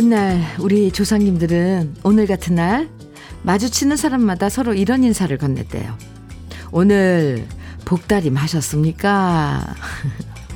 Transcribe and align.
옛날 0.00 0.40
우리 0.58 0.90
조상님들은 0.90 1.96
오늘 2.04 2.26
같은 2.26 2.54
날 2.54 2.88
마주치는 3.42 3.98
사람마다 3.98 4.48
서로 4.48 4.72
이런 4.72 5.04
인사를 5.04 5.36
건넸대요. 5.36 5.94
오늘 6.72 7.46
복다림 7.84 8.34
하셨습니까? 8.34 9.62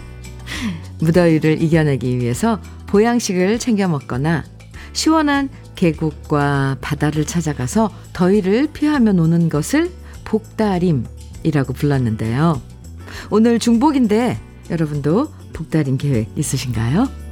무더위를 0.99 1.61
이겨내기 1.61 2.21
위해서 2.21 2.59
보양식을 2.87 3.59
챙겨 3.59 3.87
먹거나 3.87 4.45
시원한 4.95 5.51
계곡과 5.75 6.79
바다를 6.81 7.27
찾아가서 7.27 7.91
더위를 8.15 8.69
피하며 8.73 9.13
노는 9.13 9.51
것을 9.51 9.93
복다림이라고 10.25 11.75
불렀는데요. 11.75 12.63
오늘 13.29 13.59
중복인데 13.59 14.39
여러분도 14.71 15.31
복다림 15.53 15.99
계획 15.99 16.31
있으신가요? 16.35 17.24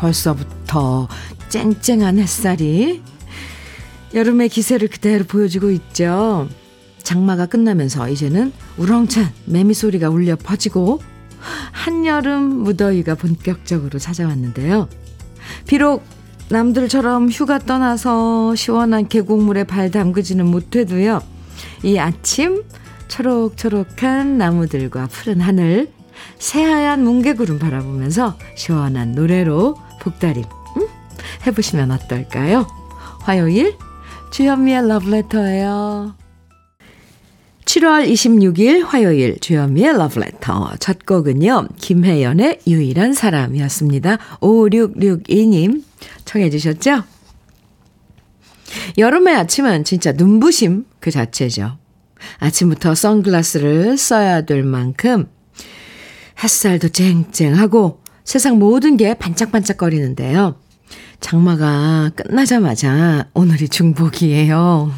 벌써부터 0.00 1.08
쨍쨍한 1.50 2.18
햇살이 2.18 3.02
여름의 4.14 4.48
기세를 4.48 4.88
그대로 4.88 5.24
보여주고 5.24 5.70
있죠. 5.70 6.48
장마가 7.02 7.46
끝나면서 7.46 8.08
이제는 8.08 8.52
우렁찬 8.76 9.30
매미 9.46 9.74
소리가 9.74 10.10
울려 10.10 10.36
퍼지고 10.36 11.00
한여름 11.72 12.42
무더위가 12.42 13.14
본격적으로 13.14 13.98
찾아왔는데요. 13.98 14.88
비록 15.66 16.02
남들처럼 16.48 17.30
휴가 17.30 17.58
떠나서 17.58 18.54
시원한 18.56 19.08
계곡물에 19.08 19.64
발 19.64 19.90
담그지는 19.90 20.46
못해도요. 20.46 21.22
이 21.84 21.98
아침 21.98 22.64
초록초록한 23.08 24.38
나무들과 24.38 25.06
푸른 25.06 25.40
하늘, 25.40 25.92
새하얀 26.38 27.04
뭉게구름 27.04 27.58
바라보면서 27.58 28.36
시원한 28.56 29.12
노래로 29.12 29.76
복다림 30.00 30.44
음? 30.44 30.86
해보시면 31.46 31.90
어떨까요? 31.92 32.66
화요일 33.20 33.76
주현미의 34.32 34.88
러브레터예요. 34.88 36.14
7월 37.64 38.10
26일 38.10 38.84
화요일 38.84 39.38
주현미의 39.38 39.96
러브레터 39.96 40.72
첫 40.80 41.06
곡은요. 41.06 41.68
김혜연의 41.76 42.60
유일한 42.66 43.12
사람이었습니다. 43.12 44.18
5662님 44.40 45.84
청해 46.24 46.50
주셨죠? 46.50 47.04
여름의 48.98 49.36
아침은 49.36 49.84
진짜 49.84 50.12
눈부심 50.12 50.84
그 51.00 51.10
자체죠. 51.10 51.78
아침부터 52.38 52.94
선글라스를 52.94 53.96
써야 53.96 54.42
될 54.42 54.62
만큼 54.62 55.28
햇살도 56.42 56.88
쨍쨍하고 56.88 58.00
세상 58.30 58.60
모든 58.60 58.96
게 58.96 59.14
반짝반짝거리는데요. 59.14 60.54
장마가 61.18 62.12
끝나자마자 62.14 63.26
오늘이 63.34 63.68
중복이에요. 63.68 64.92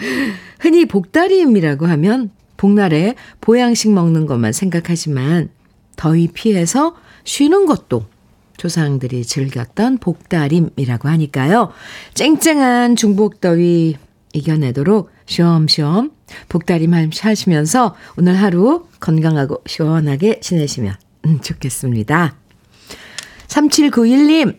흔히 0.60 0.86
복다림이라고 0.86 1.84
하면 1.84 2.30
복날에 2.56 3.16
보양식 3.42 3.92
먹는 3.92 4.24
것만 4.24 4.54
생각하지만 4.54 5.50
더위 5.96 6.28
피해서 6.28 6.96
쉬는 7.24 7.66
것도 7.66 8.06
조상들이 8.56 9.26
즐겼던 9.26 9.98
복다림이라고 9.98 11.10
하니까요. 11.10 11.72
쨍쨍한 12.14 12.96
중복 12.96 13.42
더위 13.42 13.96
이겨내도록 14.32 15.10
쉬엄쉬엄 15.26 16.12
복다림 16.48 16.94
하시면서 16.94 17.94
오늘 18.16 18.36
하루 18.36 18.86
건강하고 19.00 19.64
시원하게 19.66 20.40
지내시면 20.40 20.94
좋겠습니다. 21.42 22.40
3791님, 23.50 24.56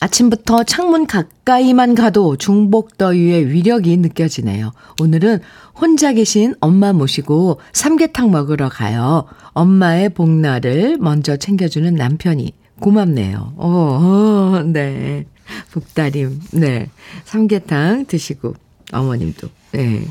아침부터 0.00 0.64
창문 0.64 1.06
가까이만 1.06 1.94
가도 1.94 2.36
중복더위의 2.36 3.50
위력이 3.50 3.96
느껴지네요. 3.98 4.72
오늘은 5.00 5.40
혼자 5.74 6.12
계신 6.12 6.54
엄마 6.60 6.92
모시고 6.92 7.60
삼계탕 7.72 8.30
먹으러 8.30 8.68
가요. 8.68 9.26
엄마의 9.52 10.10
복날을 10.10 10.98
먼저 10.98 11.36
챙겨주는 11.36 11.94
남편이 11.94 12.52
고맙네요. 12.80 13.54
오, 13.56 13.66
오 13.66 14.62
네. 14.64 15.26
복다림, 15.72 16.40
네. 16.52 16.90
삼계탕 17.24 18.06
드시고, 18.06 18.54
어머님도, 18.92 19.48
네. 19.72 20.04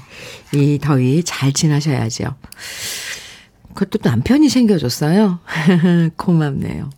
이 0.53 0.79
더위 0.79 1.23
잘 1.23 1.51
지나셔야죠. 1.51 2.35
그것도 3.73 3.99
남편이 4.07 4.49
챙겨줬어요. 4.49 5.39
고맙네요. 6.15 6.89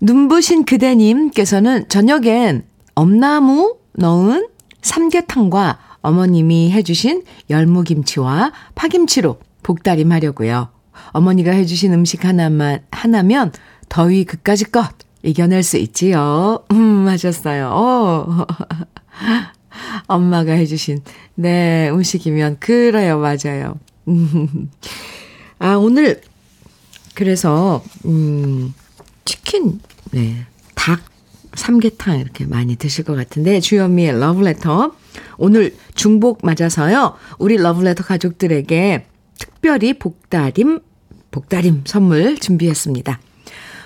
눈부신 0.00 0.64
그대님께서는 0.64 1.88
저녁엔 1.88 2.64
엄나무 2.94 3.76
넣은 3.94 4.48
삼계탕과 4.82 5.78
어머님이 6.02 6.70
해주신 6.70 7.24
열무김치와 7.50 8.52
파김치로 8.74 9.38
복다림 9.62 10.12
하려고요. 10.12 10.68
어머니가 11.12 11.52
해주신 11.52 11.92
음식 11.92 12.24
하나만, 12.24 12.80
하나면 12.90 13.52
더위 13.88 14.24
그까짓 14.24 14.70
것 14.72 14.88
이겨낼 15.22 15.62
수 15.62 15.76
있지요. 15.78 16.64
음, 16.72 17.08
하셨어요. 17.08 17.70
어. 17.72 18.46
엄마가 20.06 20.52
해주신, 20.52 21.02
네, 21.34 21.88
음식이면, 21.90 22.58
그래요, 22.60 23.18
맞아요. 23.18 23.78
아, 25.58 25.74
오늘, 25.74 26.20
그래서, 27.14 27.82
음, 28.04 28.74
치킨, 29.24 29.80
네, 30.10 30.46
닭, 30.74 31.00
삼계탕 31.54 32.20
이렇게 32.20 32.46
많이 32.46 32.76
드실 32.76 33.04
것 33.04 33.14
같은데, 33.14 33.60
주현미의 33.60 34.18
러브레터. 34.20 34.92
오늘 35.38 35.74
중복 35.94 36.40
맞아서요, 36.44 37.14
우리 37.38 37.56
러브레터 37.56 38.04
가족들에게 38.04 39.06
특별히 39.38 39.98
복다림, 39.98 40.80
복다림 41.30 41.82
선물 41.84 42.38
준비했습니다. 42.38 43.20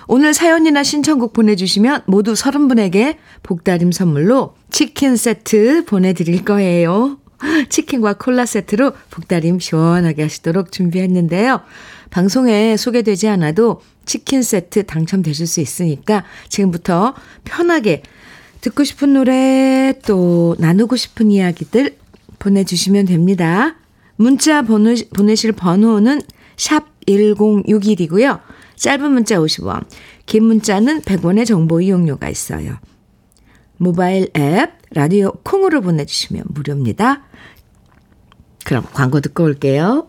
오늘 0.07 0.33
사연이나 0.33 0.83
신청곡 0.83 1.33
보내주시면 1.33 2.03
모두 2.07 2.33
30분에게 2.33 3.17
복다림 3.41 3.91
선물로 3.91 4.55
치킨 4.69 5.15
세트 5.15 5.85
보내드릴 5.85 6.43
거예요. 6.43 7.17
치킨과 7.69 8.13
콜라 8.13 8.45
세트로 8.45 8.93
복다림 9.09 9.59
시원하게 9.59 10.23
하시도록 10.23 10.71
준비했는데요. 10.71 11.61
방송에 12.09 12.77
소개되지 12.77 13.27
않아도 13.29 13.81
치킨 14.05 14.41
세트 14.41 14.85
당첨되실 14.85 15.47
수 15.47 15.61
있으니까 15.61 16.23
지금부터 16.49 17.13
편하게 17.43 18.03
듣고 18.61 18.83
싶은 18.83 19.13
노래 19.13 19.93
또 20.05 20.55
나누고 20.59 20.95
싶은 20.95 21.31
이야기들 21.31 21.97
보내주시면 22.39 23.05
됩니다. 23.05 23.75
문자 24.15 24.61
보내, 24.61 24.95
보내실 25.13 25.51
번호는 25.53 26.21
샵 26.55 26.85
1061이고요. 27.07 28.41
짧은 28.75 29.11
문자 29.11 29.37
50원, 29.37 29.85
긴 30.25 30.45
문자는 30.45 31.01
100원의 31.01 31.45
정보 31.45 31.81
이용료가 31.81 32.29
있어요. 32.29 32.77
모바일 33.77 34.29
앱, 34.37 34.71
라디오 34.91 35.31
콩으로 35.43 35.81
보내주시면 35.81 36.45
무료입니다. 36.49 37.23
그럼 38.65 38.85
광고 38.93 39.19
듣고 39.19 39.43
올게요. 39.43 40.07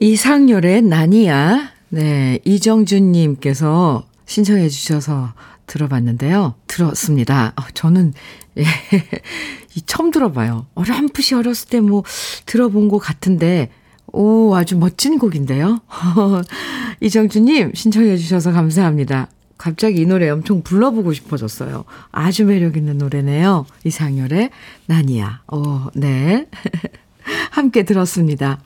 이상열의 0.00 0.82
나니야. 0.82 1.72
네, 1.90 2.38
이정준님께서 2.44 4.06
신청해 4.26 4.68
주셔서 4.68 5.32
들어봤는데요. 5.66 6.54
들었습니다. 6.66 7.52
어, 7.56 7.62
저는, 7.74 8.12
예, 8.58 8.64
처음 9.86 10.10
들어봐요. 10.10 10.66
어렴풋이 10.74 11.34
어렸을 11.34 11.68
때 11.68 11.80
뭐 11.80 12.02
들어본 12.46 12.88
것 12.88 12.98
같은데, 12.98 13.70
오, 14.06 14.54
아주 14.54 14.76
멋진 14.76 15.18
곡인데요. 15.18 15.80
이정주님, 17.00 17.72
신청해 17.74 18.16
주셔서 18.16 18.52
감사합니다. 18.52 19.28
갑자기 19.58 20.02
이 20.02 20.06
노래 20.06 20.28
엄청 20.30 20.62
불러보고 20.62 21.12
싶어졌어요. 21.12 21.84
아주 22.12 22.44
매력 22.44 22.76
있는 22.76 22.96
노래네요. 22.98 23.66
이상열의 23.84 24.50
나니야. 24.86 25.42
오, 25.52 25.90
네. 25.94 26.46
함께 27.50 27.82
들었습니다. 27.82 28.60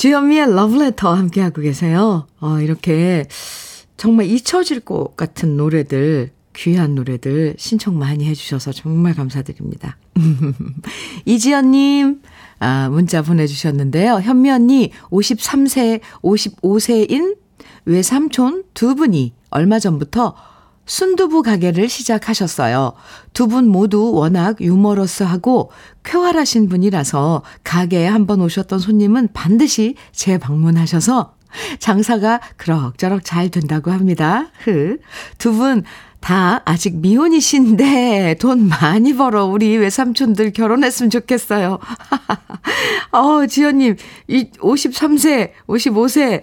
주현미의 0.00 0.54
러브레터 0.54 1.12
함께하고 1.12 1.60
계세요. 1.60 2.26
어, 2.40 2.58
이렇게 2.60 3.26
정말 3.98 4.24
잊혀질 4.24 4.80
것 4.80 5.14
같은 5.14 5.58
노래들, 5.58 6.30
귀한 6.56 6.94
노래들 6.94 7.56
신청 7.58 7.98
많이 7.98 8.24
해주셔서 8.24 8.72
정말 8.72 9.14
감사드립니다. 9.14 9.98
이지연님, 11.26 12.22
아, 12.60 12.88
문자 12.88 13.20
보내주셨는데요. 13.20 14.20
현미 14.20 14.50
언니 14.50 14.90
53세, 15.10 16.00
55세인 16.22 17.36
외삼촌 17.84 18.64
두 18.72 18.94
분이 18.94 19.34
얼마 19.50 19.78
전부터 19.78 20.34
순두부 20.94 21.42
가게를 21.42 21.88
시작하셨어요. 21.88 22.92
두 23.32 23.46
분 23.46 23.68
모두 23.68 24.12
워낙 24.12 24.60
유머러스하고 24.60 25.70
쾌활하신 26.04 26.68
분이라서 26.68 27.42
가게에 27.64 28.06
한번 28.06 28.40
오셨던 28.40 28.78
손님은 28.80 29.28
반드시 29.32 29.94
재방문하셔서 30.12 31.34
장사가 31.78 32.40
그럭저럭 32.56 33.24
잘 33.24 33.48
된다고 33.50 33.90
합니다. 33.92 34.50
두 35.38 35.52
분 35.52 35.84
다 36.20 36.60
아직 36.66 36.96
미혼이신데 36.98 38.36
돈 38.40 38.68
많이 38.68 39.16
벌어 39.16 39.46
우리 39.46 39.76
외삼촌들 39.78 40.52
결혼했으면 40.52 41.08
좋겠어요. 41.08 41.78
어, 43.12 43.46
지연님, 43.46 43.96
이 44.28 44.50
53세, 44.58 45.52
55세. 45.66 46.42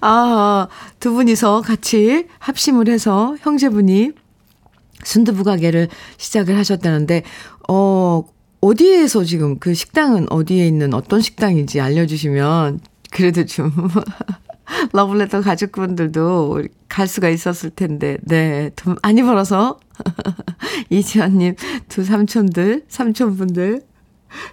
아, 0.00 0.68
두 1.00 1.12
분이서 1.12 1.62
같이 1.62 2.26
합심을 2.38 2.88
해서 2.88 3.36
형제분이 3.40 4.12
순두부 5.02 5.44
가게를 5.44 5.88
시작을 6.16 6.56
하셨다는데, 6.56 7.22
어, 7.68 8.24
어디에서 8.60 9.24
지금 9.24 9.58
그 9.58 9.74
식당은 9.74 10.26
어디에 10.30 10.66
있는 10.66 10.94
어떤 10.94 11.20
식당인지 11.20 11.80
알려주시면 11.80 12.80
그래도 13.10 13.44
좀 13.44 13.70
러블레터 14.92 15.42
가족분들도 15.42 16.62
갈 16.88 17.06
수가 17.06 17.28
있었을 17.28 17.70
텐데, 17.70 18.16
네. 18.22 18.70
돈 18.76 18.96
많이 19.02 19.22
벌어서 19.22 19.78
이지연님 20.90 21.56
두 21.88 22.04
삼촌들, 22.04 22.84
삼촌분들 22.88 23.82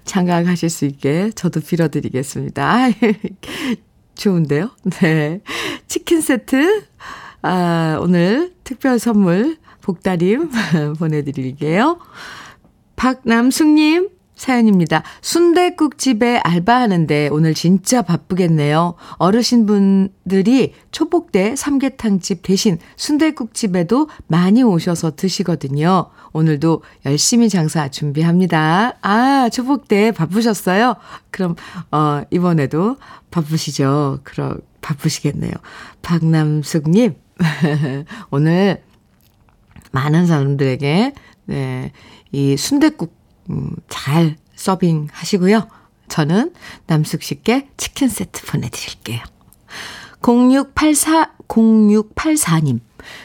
장가 0.06 0.44
가실 0.44 0.70
수 0.70 0.86
있게 0.86 1.32
저도 1.32 1.62
빌어드리겠습니다. 1.62 2.90
좋은데요? 4.16 4.72
네. 5.02 5.42
치킨 5.88 6.22
세트, 6.22 6.84
아, 7.42 7.98
오늘 8.02 8.54
특별 8.64 9.00
선물 9.00 9.58
복다림 9.82 10.50
보내드릴게요. 11.00 12.00
박남숙님 12.96 14.10
사연입니다. 14.36 15.04
순대국집에 15.22 16.38
알바하는데 16.38 17.30
오늘 17.32 17.54
진짜 17.54 18.02
바쁘겠네요. 18.02 18.96
어르신분들이 19.18 20.74
초복대 20.92 21.56
삼계탕집 21.56 22.42
대신 22.42 22.80
순대국집에도 22.96 24.10
많이 24.28 24.64
오셔서 24.64 25.16
드시거든요. 25.16 26.10
오늘도 26.34 26.84
열심히 27.06 27.50
장사 27.50 27.90
준비합니다. 27.90 28.98
아, 29.02 29.50
초복대 29.50 30.12
바쁘셨어요? 30.12 30.96
그럼, 31.30 31.56
어, 31.92 32.22
이번에도 32.32 32.98
바쁘시죠? 33.32 34.20
그럼, 34.24 34.60
바쁘시겠네요. 34.82 35.52
박남숙님, 36.02 37.16
오늘 38.32 38.84
많은 39.92 40.26
사람들에게, 40.26 41.14
네, 41.46 41.92
이 42.32 42.56
순대국 42.58 43.14
음, 43.50 43.76
잘 43.90 44.38
서빙 44.56 45.08
하시고요. 45.12 45.68
저는 46.08 46.54
남숙 46.88 47.24
씨께 47.24 47.70
치킨 47.78 48.10
세트 48.10 48.46
보내드릴게요. 48.46 49.22
0684, 50.22 51.32
0684님. 51.48 52.80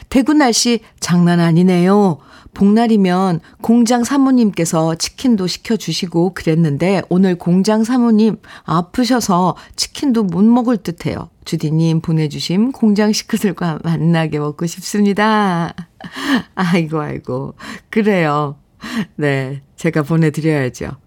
대구 0.09 0.33
날씨 0.33 0.79
장난 0.99 1.39
아니네요. 1.39 2.17
복날이면 2.57 3.41
공장 3.61 4.03
사모님께서 4.03 4.95
치킨도 4.95 5.45
시켜주시고 5.45 6.33
그랬는데 6.33 7.03
오늘 7.07 7.37
공장 7.37 7.83
사모님 7.83 8.37
아프셔서 8.63 9.55
치킨도 9.75 10.23
못 10.23 10.43
먹을 10.43 10.77
듯 10.77 11.05
해요. 11.05 11.29
주디님 11.45 12.01
보내주신 12.01 12.71
공장 12.71 13.13
식구들과 13.13 13.81
만나게 13.83 14.39
먹고 14.39 14.65
싶습니다. 14.65 15.75
아이고, 16.55 16.99
아이고. 16.99 17.53
그래요. 17.91 18.57
네. 19.17 19.61
제가 19.75 20.01
보내드려야죠. 20.01 20.97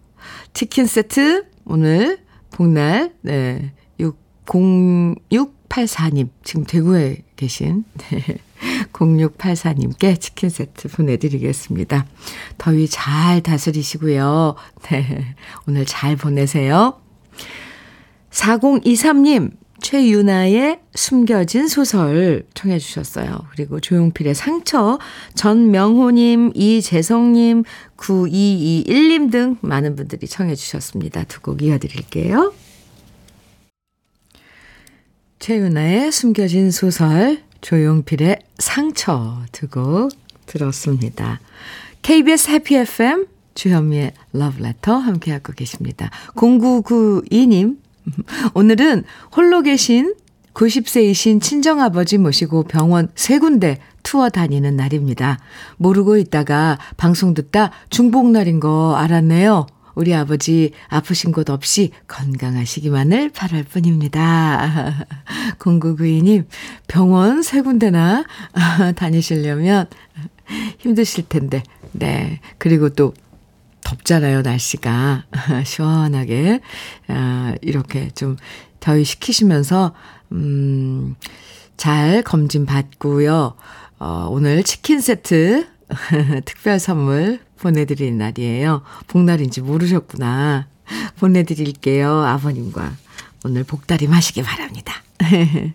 치킨 0.52 0.86
세트, 0.86 1.46
오늘, 1.64 2.20
복날, 2.52 3.12
네. 3.22 3.72
0684님, 4.46 6.28
지금 6.44 6.64
대구에 6.64 7.24
계신, 7.34 7.84
네. 7.98 8.38
0684님께 8.92 10.20
치킨 10.20 10.50
세트 10.50 10.88
보내드리겠습니다. 10.88 12.06
더위 12.58 12.88
잘 12.88 13.42
다스리시고요. 13.42 14.54
네. 14.90 15.34
오늘 15.66 15.86
잘 15.86 16.16
보내세요. 16.16 17.00
4023님, 18.30 19.50
최유나의 19.82 20.80
숨겨진 20.94 21.66
소설 21.66 22.46
청해 22.54 22.78
주셨어요. 22.78 23.38
그리고 23.52 23.80
조용필의 23.80 24.34
상처, 24.34 24.98
전명호님, 25.34 26.52
이재성님, 26.54 27.64
9221님 27.96 29.32
등 29.32 29.56
많은 29.62 29.96
분들이 29.96 30.26
청해 30.26 30.54
주셨습니다. 30.54 31.24
두 31.24 31.40
곡 31.40 31.62
이어드릴게요. 31.62 32.52
최유나의 35.38 36.12
숨겨진 36.12 36.70
소설, 36.70 37.42
조용필의 37.60 38.38
상처 38.58 39.42
두곡 39.52 40.10
들었습니다. 40.46 41.40
KBS 42.02 42.50
해피 42.50 42.76
FM 42.76 43.26
주현미의 43.54 44.12
러브레터 44.32 44.96
함께하고 44.96 45.52
계십니다. 45.52 46.10
0992님 46.34 47.76
오늘은 48.54 49.04
홀로 49.36 49.62
계신 49.62 50.14
90세이신 50.54 51.40
친정아버지 51.40 52.18
모시고 52.18 52.64
병원 52.64 53.08
세 53.14 53.38
군데 53.38 53.78
투어 54.02 54.30
다니는 54.30 54.76
날입니다. 54.76 55.38
모르고 55.76 56.16
있다가 56.16 56.78
방송 56.96 57.34
듣다 57.34 57.70
중복날인 57.90 58.60
거 58.60 58.96
알았네요. 58.96 59.66
우리 59.94 60.14
아버지 60.14 60.72
아프신 60.88 61.32
곳 61.32 61.50
없이 61.50 61.90
건강하시기만을 62.08 63.30
바랄 63.30 63.64
뿐입니다. 63.64 65.06
0992님, 65.58 66.46
병원 66.86 67.42
세 67.42 67.60
군데나 67.60 68.24
다니시려면 68.96 69.86
힘드실 70.78 71.28
텐데, 71.28 71.62
네. 71.92 72.40
그리고 72.58 72.88
또 72.88 73.14
덥잖아요, 73.82 74.42
날씨가. 74.42 75.24
시원하게. 75.64 76.60
아, 77.08 77.54
이렇게 77.60 78.10
좀 78.10 78.36
더위 78.80 79.04
식히시면서, 79.04 79.94
음, 80.32 81.16
잘 81.76 82.22
검진 82.22 82.66
받고요. 82.66 83.54
어, 83.98 84.28
오늘 84.30 84.62
치킨 84.62 85.00
세트 85.00 85.66
특별 86.44 86.78
선물 86.78 87.40
보내드리는 87.60 88.18
날이에요. 88.18 88.82
복날인지 89.06 89.60
모르셨구나. 89.60 90.66
보내드릴게요, 91.18 92.10
아버님과. 92.24 92.92
오늘 93.44 93.64
복다림 93.64 94.12
하시기 94.12 94.42
바랍니다. 94.42 94.94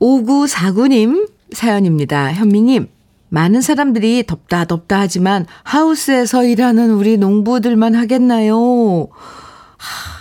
5949님 0.00 1.30
사연입니다. 1.52 2.32
현미님, 2.32 2.88
많은 3.28 3.60
사람들이 3.60 4.24
덥다 4.26 4.64
덥다 4.66 5.00
하지만 5.00 5.46
하우스에서 5.62 6.44
일하는 6.44 6.90
우리 6.92 7.16
농부들만 7.16 7.94
하겠나요? 7.94 9.08
하, 9.10 10.16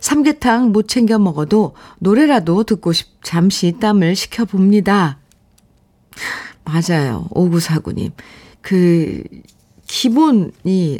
삼계탕 0.00 0.72
못 0.72 0.88
챙겨 0.88 1.18
먹어도 1.18 1.74
노래라도 1.98 2.64
듣고 2.64 2.92
싶, 2.92 3.08
잠시 3.22 3.74
땀을 3.80 4.14
식혀봅니다. 4.14 5.18
맞아요. 6.64 7.26
5949님. 7.30 8.12
그, 8.60 9.22
기본이 9.94 10.98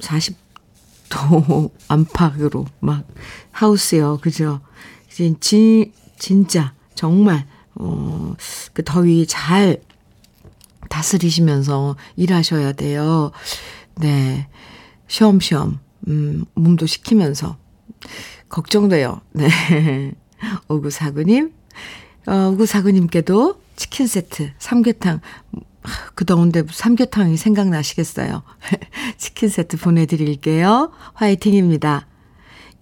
40도 0.00 1.70
안팎으로 1.86 2.66
막 2.80 3.06
하우스요. 3.52 4.18
그죠? 4.20 4.60
진, 5.08 5.92
진짜, 6.18 6.74
정말, 6.96 7.46
어, 7.76 8.34
그 8.72 8.82
더위 8.82 9.26
잘 9.28 9.80
다스리시면서 10.90 11.94
일하셔야 12.16 12.72
돼요. 12.72 13.30
네. 13.94 14.48
쉬엄쉬엄, 15.06 15.78
음, 16.08 16.44
몸도 16.54 16.86
식히면서. 16.86 17.56
걱정돼요. 18.48 19.20
네. 19.30 19.48
오구사구님, 20.66 21.52
어, 22.26 22.50
오구사구님께도 22.52 23.60
치킨 23.76 24.08
세트, 24.08 24.50
삼계탕, 24.58 25.20
그 26.14 26.24
더운데 26.24 26.62
삼계탕이 26.70 27.36
생각나시겠어요. 27.36 28.42
치킨 29.18 29.48
세트 29.48 29.78
보내드릴게요. 29.78 30.92
화이팅입니다. 31.14 32.06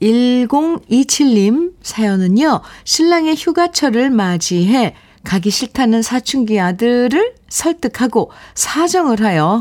1027님 0.00 1.74
사연은요, 1.82 2.60
신랑의 2.84 3.36
휴가철을 3.36 4.10
맞이해 4.10 4.94
가기 5.24 5.50
싫다는 5.50 6.00
사춘기 6.02 6.58
아들을 6.58 7.34
설득하고 7.48 8.30
사정을 8.54 9.20
하여 9.20 9.60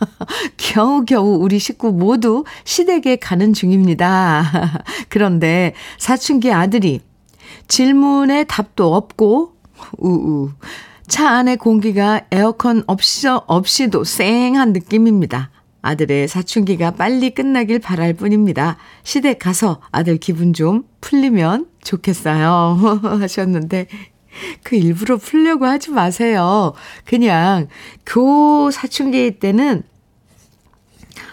겨우겨우 0.56 1.36
우리 1.42 1.58
식구 1.58 1.92
모두 1.92 2.44
시댁에 2.64 3.16
가는 3.16 3.52
중입니다. 3.52 4.82
그런데 5.10 5.74
사춘기 5.98 6.52
아들이 6.52 7.00
질문에 7.68 8.44
답도 8.44 8.94
없고 8.94 9.54
우우 9.98 10.52
차 11.06 11.28
안의 11.30 11.58
공기가 11.58 12.22
에어컨 12.30 12.82
없이, 12.86 13.28
없이도 13.28 14.04
쌩한 14.04 14.72
느낌입니다. 14.72 15.50
아들의 15.82 16.28
사춘기가 16.28 16.92
빨리 16.92 17.30
끝나길 17.30 17.78
바랄 17.78 18.14
뿐입니다. 18.14 18.78
시댁 19.02 19.38
가서 19.38 19.82
아들 19.90 20.16
기분 20.16 20.54
좀 20.54 20.84
풀리면 21.02 21.66
좋겠어요. 21.82 23.00
하셨는데, 23.20 23.86
그 24.62 24.76
일부러 24.76 25.18
풀려고 25.18 25.66
하지 25.66 25.90
마세요. 25.90 26.72
그냥, 27.04 27.68
교 28.06 28.70
사춘기 28.70 29.38
때는, 29.38 29.82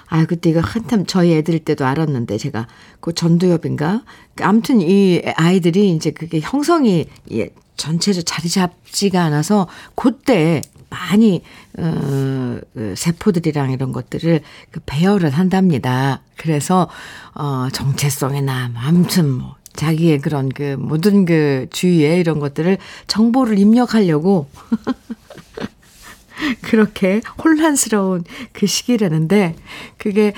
아, 0.08 0.26
그때 0.26 0.50
이거 0.50 0.60
한참 0.60 1.06
저희 1.06 1.34
애들 1.36 1.60
때도 1.60 1.86
알았는데, 1.86 2.38
제가, 2.38 2.68
그 3.00 3.14
전두엽인가? 3.14 4.04
아무튼 4.42 4.82
이 4.82 5.22
아이들이 5.38 5.92
이제 5.92 6.12
그게 6.12 6.42
형성이, 6.42 7.06
예, 7.32 7.52
전체로 7.78 8.22
자리 8.22 8.50
잡지가 8.50 9.24
않아서, 9.24 9.68
그때 9.96 10.62
많이 10.92 11.42
어, 11.78 12.60
그 12.74 12.94
세포들이랑 12.98 13.72
이런 13.72 13.94
것들을 13.94 14.42
그 14.72 14.80
배열을 14.86 15.30
한답니다. 15.32 16.22
그래서 16.36 16.90
어 17.34 17.70
정체성이나 17.72 18.70
뭐 18.74 18.82
아무튼 18.82 19.32
뭐 19.32 19.56
자기의 19.74 20.20
그런 20.20 20.50
그 20.50 20.76
모든 20.78 21.26
그 21.26 21.68
주위에 21.72 22.20
이런 22.20 22.40
것들을 22.40 22.78
정보를 23.08 23.58
입력하려고 23.58 24.50
그렇게 26.62 27.22
혼란스러운 27.42 28.26
그 28.52 28.68
시기라는데 28.68 29.56
그게 29.98 30.34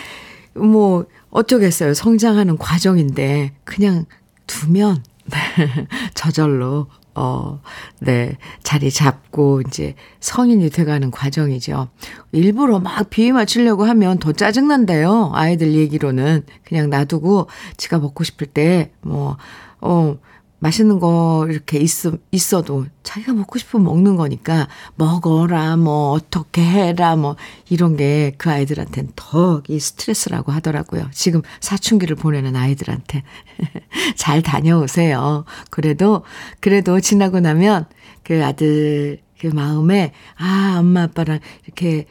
뭐 0.54 1.06
어쩌겠어요. 1.32 1.96
성장하는 1.96 2.60
과정인데 2.60 3.54
그냥 3.64 4.06
두면 4.46 5.04
저절로 6.14 6.88
어, 7.16 7.62
네, 8.00 8.38
자리 8.64 8.90
잡고 8.90 9.62
이제 9.68 9.96
성인이 10.20 10.70
돼가는 10.70 11.12
과정이죠. 11.12 11.90
일부러 12.32 12.80
막 12.80 13.10
비위 13.10 13.32
맞추려고 13.32 13.86
하면 13.86 14.18
더 14.20 14.32
짜증난대요. 14.32 15.32
아이들 15.34 15.74
얘기로는. 15.74 16.44
그냥 16.64 16.90
놔두고 16.90 17.48
지가 17.78 18.00
먹고 18.00 18.24
싶을 18.24 18.48
때, 18.48 18.92
뭐, 19.02 19.38
어, 19.82 20.18
맛있는 20.64 21.00
거 21.00 21.46
이렇게 21.50 21.78
있, 21.80 21.90
있어도 22.32 22.86
자기가 23.04 23.34
먹고 23.34 23.60
싶으면 23.60 23.84
먹는 23.86 24.16
거니까 24.16 24.70
먹어라, 24.96 25.76
뭐, 25.76 26.12
어떻게 26.12 26.62
해라, 26.64 27.18
뭐, 27.18 27.36
이런 27.70 27.98
게 27.98 28.34
그 28.38 28.50
아이들한테는 28.50 29.12
더 29.16 29.62
이 29.68 29.80
스트레스라고 29.80 30.52
하더라고요. 30.54 31.10
지금 31.12 31.42
사춘기를 31.60 32.16
보내는 32.16 32.56
아이들한테. 32.56 33.24
잘 34.16 34.42
다녀오세요. 34.42 35.44
그래도, 35.70 36.24
그래도 36.62 37.00
지나고 37.02 37.40
나면 37.42 37.86
그 38.24 38.44
아들 38.46 39.22
그 39.40 39.48
마음에, 39.48 40.14
아, 40.38 40.78
엄마, 40.80 41.04
아빠랑 41.04 41.40
이렇게 41.66 42.06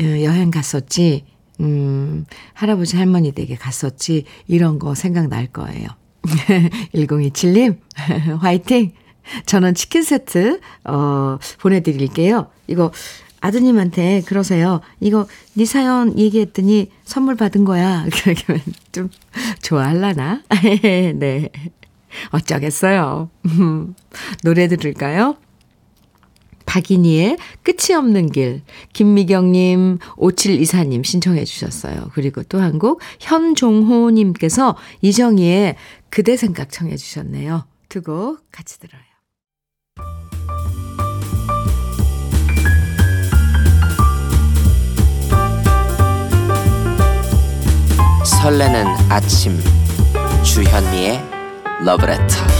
어, 0.00 0.04
여행 0.04 0.50
갔었지. 0.50 1.24
음, 1.60 2.24
할아버지 2.54 2.96
할머니 2.96 3.32
댁에 3.32 3.56
갔었지. 3.56 4.24
이런 4.46 4.78
거 4.78 4.94
생각날 4.94 5.46
거예요. 5.48 5.99
1027님, 6.94 7.78
화이팅! 8.40 8.92
저는 9.46 9.74
치킨 9.74 10.02
세트, 10.02 10.60
어, 10.84 11.38
보내드릴게요. 11.60 12.48
이거 12.66 12.90
아드님한테 13.40 14.22
그러세요. 14.26 14.80
이거 15.00 15.26
네 15.54 15.64
사연 15.64 16.18
얘기했더니 16.18 16.90
선물 17.04 17.36
받은 17.36 17.64
거야. 17.64 18.04
그러면 18.46 18.62
좀 18.92 19.08
좋아할라나? 19.62 20.42
네. 21.14 21.48
어쩌겠어요. 22.30 23.30
노래 24.42 24.68
들을까요? 24.68 25.36
박인희의 26.70 27.36
끝이 27.64 27.96
없는 27.96 28.30
길, 28.30 28.62
김미경님, 28.92 29.98
5724님 30.16 31.04
신청해 31.04 31.44
주셨어요. 31.44 32.10
그리고 32.14 32.44
또 32.44 32.60
한 32.60 32.78
곡, 32.78 33.00
현종호님께서 33.18 34.76
이정희의 35.02 35.74
그대 36.10 36.36
생각 36.36 36.70
청해 36.70 36.96
주셨네요. 36.96 37.64
두 37.88 38.02
곡 38.02 38.38
같이 38.52 38.78
들어요. 38.78 39.00
설레는 48.24 48.86
아침 49.10 49.58
주현미의 50.44 51.20
러브레터 51.84 52.59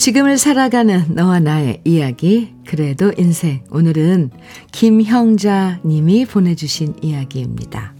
지금을 0.00 0.38
살아가는 0.38 1.14
너와 1.14 1.40
나의 1.40 1.82
이야기, 1.84 2.54
그래도 2.66 3.12
인생. 3.18 3.62
오늘은 3.70 4.30
김형자 4.72 5.80
님이 5.84 6.24
보내주신 6.24 6.94
이야기입니다. 7.02 7.92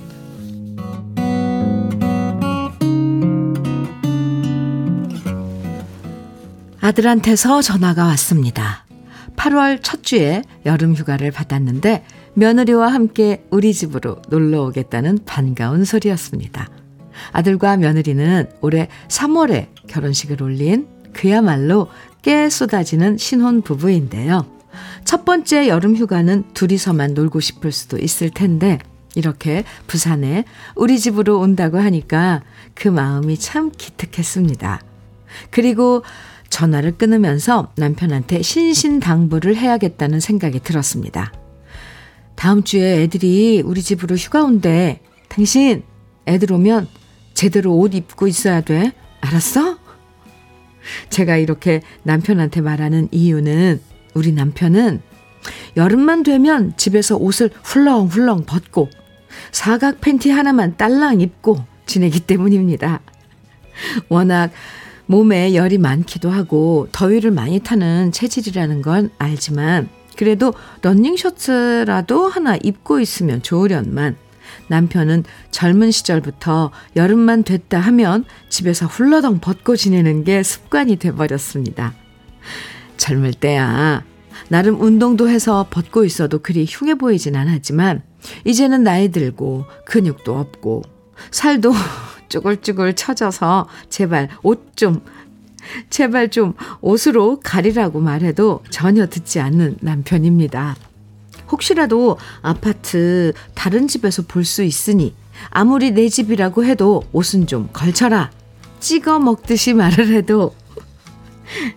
아들한테서 6.80 7.61
전화가 7.61 8.07
왔습니다. 8.07 8.87
8월 9.37 9.80
첫 9.83 10.02
주에 10.02 10.40
여름 10.64 10.95
휴가를 10.95 11.30
받았는데 11.30 12.07
며느리와 12.33 12.88
함께 12.88 13.45
우리 13.50 13.75
집으로 13.75 14.23
놀러 14.30 14.62
오겠다는 14.62 15.19
반가운 15.26 15.85
소리였습니다. 15.85 16.66
아들과 17.33 17.76
며느리는 17.76 18.49
올해 18.62 18.88
3월에 19.09 19.66
결혼식을 19.87 20.42
올린 20.42 20.88
그야말로 21.21 21.89
깨 22.23 22.49
쏟아지는 22.49 23.19
신혼 23.19 23.61
부부인데요. 23.61 24.47
첫 25.05 25.27
번째 25.27 25.69
여름 25.69 25.95
휴가는 25.95 26.45
둘이서만 26.55 27.12
놀고 27.12 27.41
싶을 27.41 27.73
수도 27.73 27.99
있을 27.99 28.31
텐데, 28.31 28.79
이렇게 29.15 29.65
부산에 29.87 30.45
우리 30.77 30.99
집으로 30.99 31.39
온다고 31.39 31.79
하니까 31.79 32.43
그 32.73 32.89
마음이 32.89 33.37
참 33.37 33.71
기특했습니다. 33.77 34.81
그리고 35.50 36.05
전화를 36.49 36.97
끊으면서 36.97 37.71
남편한테 37.77 38.41
신신당부를 38.41 39.57
해야겠다는 39.57 40.21
생각이 40.21 40.61
들었습니다. 40.61 41.35
다음 42.35 42.62
주에 42.62 43.03
애들이 43.03 43.62
우리 43.62 43.83
집으로 43.83 44.17
휴가 44.17 44.43
온대. 44.43 45.00
당신 45.29 45.83
애들 46.27 46.50
오면 46.50 46.89
제대로 47.35 47.77
옷 47.77 47.95
입고 47.95 48.27
있어야 48.27 48.62
돼. 48.62 48.93
알았어? 49.21 49.90
제가 51.09 51.37
이렇게 51.37 51.83
남편한테 52.03 52.61
말하는 52.61 53.09
이유는 53.11 53.81
우리 54.15 54.33
남편은 54.33 55.01
여름만 55.77 56.23
되면 56.23 56.75
집에서 56.77 57.17
옷을 57.17 57.51
훌렁훌렁 57.63 58.45
벗고 58.47 58.91
사각 59.53 60.01
팬티 60.01 60.31
하나만 60.31 60.77
딸랑 60.77 61.21
입고 61.21 61.59
지내기 61.87 62.21
때문입니다. 62.21 63.01
워낙 64.09 64.51
몸에 65.07 65.55
열이 65.55 65.79
많기도 65.79 66.31
하고 66.31 66.89
더위를 66.93 67.31
많이 67.31 67.59
타는 67.59 68.13
체질이라는 68.13 68.83
건 68.83 69.11
알지만 69.19 69.89
그래도 70.17 70.53
러닝 70.83 71.17
셔츠라도 71.17 72.29
하나 72.29 72.57
입고 72.63 73.01
있으면 73.01 73.43
좋으련만 73.43 74.17
남편은 74.69 75.25
젊은 75.50 75.90
시절부터 75.90 76.71
여름만 76.97 77.42
됐다 77.42 77.80
하면 77.80 78.25
집에서 78.49 78.87
훌러덩 78.87 79.40
벗고 79.40 79.76
지내는 79.76 80.25
게 80.25 80.42
습관이 80.42 80.97
돼버렸습니다. 80.97 81.95
젊을 82.97 83.35
때야 83.35 84.04
나름 84.49 84.80
운동도 84.80 85.28
해서 85.28 85.66
벗고 85.71 86.04
있어도 86.04 86.40
그리 86.40 86.66
흉해 86.69 86.95
보이진 86.95 87.37
않았지만 87.37 88.02
이제는 88.45 88.83
나이 88.83 89.11
들고 89.11 89.64
근육도 89.87 90.37
없고 90.37 90.83
살도 91.30 91.73
쭈글쭈글 92.28 92.95
처져서 92.95 93.69
제발 93.88 94.28
옷 94.42 94.76
좀, 94.76 95.02
제발 95.90 96.30
좀 96.30 96.54
옷으로 96.80 97.40
가리라고 97.42 98.00
말해도 98.00 98.62
전혀 98.71 99.07
듣지 99.07 99.40
않는 99.40 99.78
남편입니다. 99.80 100.76
혹시라도 101.50 102.19
아파트 102.42 103.33
다른 103.54 103.88
집에서 103.88 104.23
볼 104.23 104.45
수 104.45 104.62
있으니 104.62 105.14
아무리 105.50 105.90
내 105.92 106.09
집이라고 106.09 106.64
해도 106.64 107.02
옷은 107.12 107.47
좀 107.47 107.69
걸쳐라. 107.73 108.30
찍어 108.80 109.19
먹듯이 109.19 109.75
말을 109.75 110.09
해도 110.09 110.54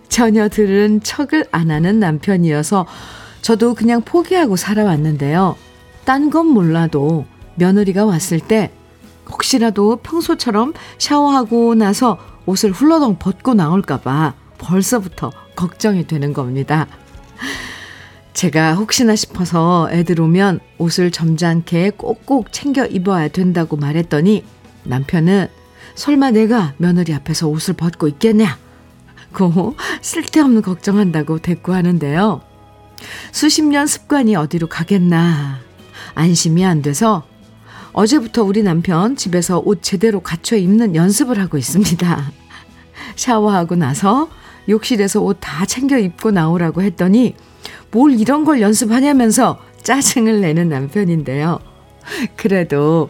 전혀 0.08 0.48
들은 0.48 1.02
척을 1.02 1.46
안 1.50 1.70
하는 1.70 1.98
남편이어서 1.98 2.86
저도 3.42 3.74
그냥 3.74 4.02
포기하고 4.02 4.56
살아왔는데요. 4.56 5.56
딴 6.04 6.30
건 6.30 6.46
몰라도 6.46 7.26
며느리가 7.56 8.04
왔을 8.04 8.40
때 8.40 8.70
혹시라도 9.30 9.96
평소처럼 9.96 10.74
샤워하고 10.98 11.74
나서 11.74 12.18
옷을 12.46 12.72
훌러덩 12.72 13.18
벗고 13.18 13.54
나올까봐 13.54 14.34
벌써부터 14.58 15.30
걱정이 15.56 16.06
되는 16.06 16.32
겁니다. 16.32 16.86
제가 18.34 18.74
혹시나 18.74 19.16
싶어서 19.16 19.88
애들 19.90 20.20
오면 20.20 20.60
옷을 20.78 21.10
점잖게 21.10 21.90
꼭꼭 21.96 22.52
챙겨 22.52 22.84
입어야 22.84 23.28
된다고 23.28 23.76
말했더니 23.76 24.44
남편은 24.82 25.48
설마 25.94 26.32
내가 26.32 26.74
며느리 26.76 27.14
앞에서 27.14 27.48
옷을 27.48 27.74
벗고 27.74 28.08
있겠냐? 28.08 28.58
자꾸 29.34 29.74
쓸데없는 30.00 30.62
걱정한다고 30.62 31.40
대꾸하는데요. 31.40 32.40
수십 33.32 33.64
년 33.64 33.86
습관이 33.86 34.36
어디로 34.36 34.68
가겠나. 34.68 35.58
안심이 36.14 36.64
안 36.64 36.82
돼서 36.82 37.24
어제부터 37.92 38.44
우리 38.44 38.62
남편 38.62 39.16
집에서 39.16 39.58
옷 39.58 39.82
제대로 39.82 40.20
갖춰 40.20 40.56
입는 40.56 40.94
연습을 40.94 41.40
하고 41.40 41.58
있습니다. 41.58 42.32
샤워하고 43.16 43.74
나서 43.74 44.28
욕실에서 44.68 45.20
옷 45.20 45.38
다 45.40 45.66
챙겨 45.66 45.98
입고 45.98 46.30
나오라고 46.30 46.82
했더니 46.82 47.34
뭘 47.94 48.18
이런 48.18 48.44
걸 48.44 48.60
연습하냐면서 48.60 49.60
짜증을 49.82 50.40
내는 50.40 50.68
남편인데요. 50.68 51.60
그래도 52.34 53.08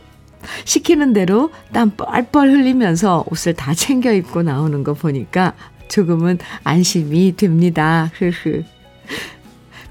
시키는 0.67 1.15
대로 1.15 1.51
땀 1.73 1.91
뻘뻘 1.97 2.51
흘리면서 2.51 3.25
옷을 3.31 3.55
다 3.55 3.73
챙겨 3.73 4.13
입고 4.13 4.43
나오는 4.43 4.85
거 4.85 4.93
보니까 4.93 5.55
조금은 5.89 6.39
안심이 6.65 7.35
됩니다. 7.35 8.11
흐흐. 8.15 8.63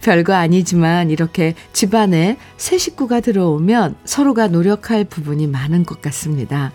별거 0.03 0.33
아니지만 0.33 1.09
이렇게 1.09 1.55
집안에 1.71 2.38
새 2.57 2.77
식구가 2.77 3.21
들어오면 3.21 3.95
서로가 4.05 4.47
노력할 4.47 5.05
부분이 5.05 5.47
많은 5.47 5.85
것 5.85 6.03
같습니다. 6.03 6.71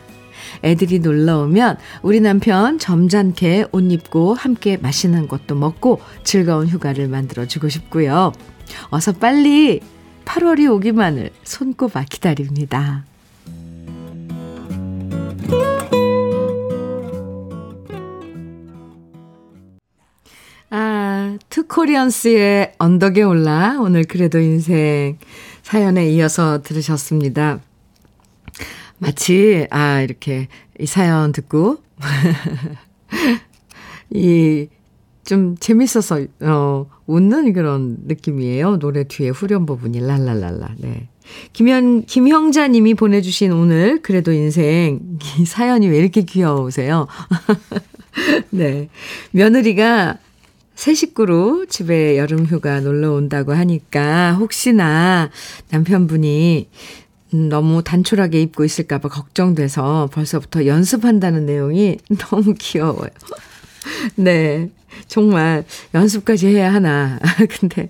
애들이 0.62 0.98
놀러 0.98 1.40
오면 1.40 1.78
우리 2.02 2.20
남편 2.20 2.78
점잖게 2.78 3.66
옷 3.72 3.80
입고 3.92 4.34
함께 4.34 4.76
맛있는 4.76 5.28
것도 5.28 5.54
먹고 5.54 6.00
즐거운 6.24 6.66
휴가를 6.66 7.08
만들어 7.08 7.46
주고 7.46 7.68
싶고요. 7.68 8.32
어서 8.90 9.12
빨리 9.12 9.80
8월이 10.24 10.70
오기만을 10.70 11.30
손꼽아 11.44 12.04
기다립니다. 12.04 13.04
아, 20.70 21.38
투코리언스의 21.48 22.74
언덕에 22.78 23.22
올라 23.22 23.78
오늘 23.80 24.04
그래도 24.04 24.38
인생 24.38 25.18
사연에 25.62 26.10
이어서 26.10 26.62
들으셨습니다. 26.62 27.60
마치 28.98 29.66
아 29.70 30.00
이렇게 30.00 30.48
이 30.78 30.86
사연 30.86 31.32
듣고 31.32 31.78
이 34.10 34.68
좀 35.28 35.56
재밌어서 35.60 36.24
어 36.40 36.86
웃는 37.06 37.52
그런 37.52 37.98
느낌이에요. 38.06 38.78
노래 38.78 39.04
뒤에 39.04 39.28
후렴 39.28 39.66
부분이 39.66 40.00
랄랄랄라. 40.00 40.76
네. 40.78 41.08
김현 41.52 42.06
김형자 42.06 42.68
님이 42.68 42.94
보내 42.94 43.20
주신 43.20 43.52
오늘 43.52 44.00
그래도 44.00 44.32
인생 44.32 45.18
이 45.38 45.44
사연이 45.44 45.86
왜 45.86 45.98
이렇게 45.98 46.22
귀여우세요? 46.22 47.08
네. 48.48 48.88
며느리가 49.32 50.16
새 50.74 50.94
식구로 50.94 51.66
집에 51.66 52.16
여름 52.16 52.46
휴가 52.46 52.80
놀러 52.80 53.12
온다고 53.12 53.52
하니까 53.52 54.32
혹시나 54.32 55.28
남편분이 55.68 56.70
너무 57.30 57.82
단촐하게 57.82 58.40
입고 58.42 58.64
있을까봐 58.64 59.08
걱정돼서 59.08 60.08
벌써부터 60.12 60.66
연습한다는 60.66 61.46
내용이 61.46 61.98
너무 62.18 62.54
귀여워요. 62.58 63.10
네. 64.16 64.70
정말 65.06 65.64
연습까지 65.94 66.48
해야 66.48 66.72
하나. 66.72 67.18
근데, 67.60 67.88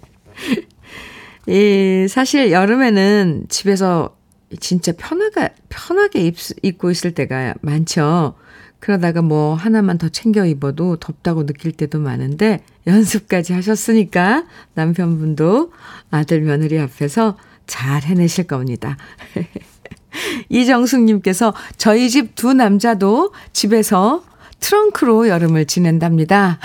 이, 1.47 2.07
사실 2.09 2.53
여름에는 2.53 3.47
집에서 3.49 4.17
진짜 4.61 4.93
편하게, 4.97 5.51
편하게 5.69 6.27
입, 6.27 6.37
입고 6.63 6.91
있을 6.91 7.13
때가 7.13 7.55
많죠. 7.61 8.35
그러다가 8.81 9.23
뭐 9.23 9.55
하나만 9.55 9.99
더 9.99 10.09
챙겨 10.09 10.47
입어도 10.47 10.97
덥다고 10.97 11.47
느낄 11.47 11.73
때도 11.73 11.99
많은데 11.99 12.63
연습까지 12.87 13.53
하셨으니까 13.53 14.47
남편분도 14.75 15.73
아들 16.11 16.43
며느리 16.43 16.79
앞에서 16.79 17.37
잘 17.69 18.03
해내실 18.03 18.49
겁니다. 18.49 18.97
이정숙님께서 20.49 21.55
저희 21.77 22.11
집 22.11 22.35
두 22.35 22.55
남자도 22.55 23.33
집에서 23.53 24.25
트렁크로 24.59 25.29
여름을 25.29 25.67
지낸답니다. 25.67 26.59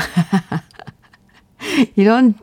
이런 1.96 2.34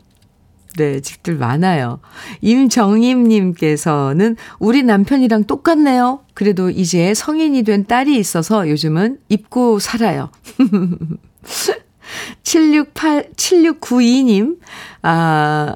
네, 0.77 1.01
집들 1.01 1.35
많아요. 1.35 1.99
임정임님께서는 2.39 4.37
우리 4.59 4.83
남편이랑 4.83 5.43
똑같네요. 5.43 6.21
그래도 6.33 6.69
이제 6.69 7.13
성인이 7.13 7.63
된 7.63 7.85
딸이 7.85 8.17
있어서 8.17 8.69
요즘은 8.69 9.17
입고 9.27 9.79
살아요. 9.79 10.29
768, 12.43 13.31
7692님, 13.35 14.57
아, 15.01 15.75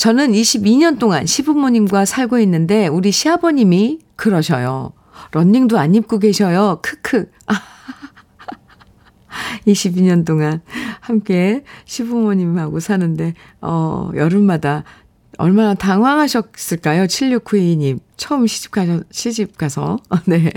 저는 0.00 0.32
22년 0.32 0.98
동안 0.98 1.26
시부모님과 1.26 2.06
살고 2.06 2.38
있는데 2.38 2.86
우리 2.86 3.12
시아버님이 3.12 3.98
그러셔요. 4.16 4.94
런닝도 5.30 5.78
안 5.78 5.94
입고 5.94 6.20
계셔요. 6.20 6.78
크크. 6.80 7.30
22년 9.66 10.24
동안 10.24 10.62
함께 11.00 11.64
시부모님하고 11.84 12.80
사는데, 12.80 13.34
어, 13.60 14.10
여름마다 14.16 14.84
얼마나 15.36 15.74
당황하셨을까요? 15.74 17.04
7692님. 17.04 17.98
처음 18.16 18.46
시집 18.46 18.70
가서, 18.70 19.02
시집 19.10 19.58
가서, 19.58 19.98
네. 20.24 20.50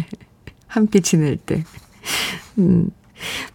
함께 0.67 1.01
지낼 1.01 1.36
때. 1.36 1.65
음. 2.60 2.91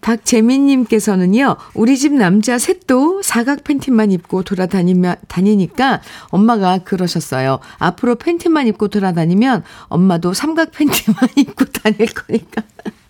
박재민님께서는요, 0.00 1.56
우리 1.74 1.96
집 1.96 2.12
남자 2.12 2.58
셋도 2.58 3.22
사각 3.22 3.64
팬티만 3.64 4.12
입고 4.12 4.42
돌아다니며, 4.42 5.16
다니니까 5.28 6.00
엄마가 6.30 6.78
그러셨어요. 6.78 7.60
앞으로 7.78 8.16
팬티만 8.16 8.66
입고 8.68 8.88
돌아다니면 8.88 9.64
엄마도 9.88 10.32
삼각 10.32 10.72
팬티만 10.72 11.28
입고 11.36 11.64
다닐 11.66 12.06
거니까. 12.06 12.62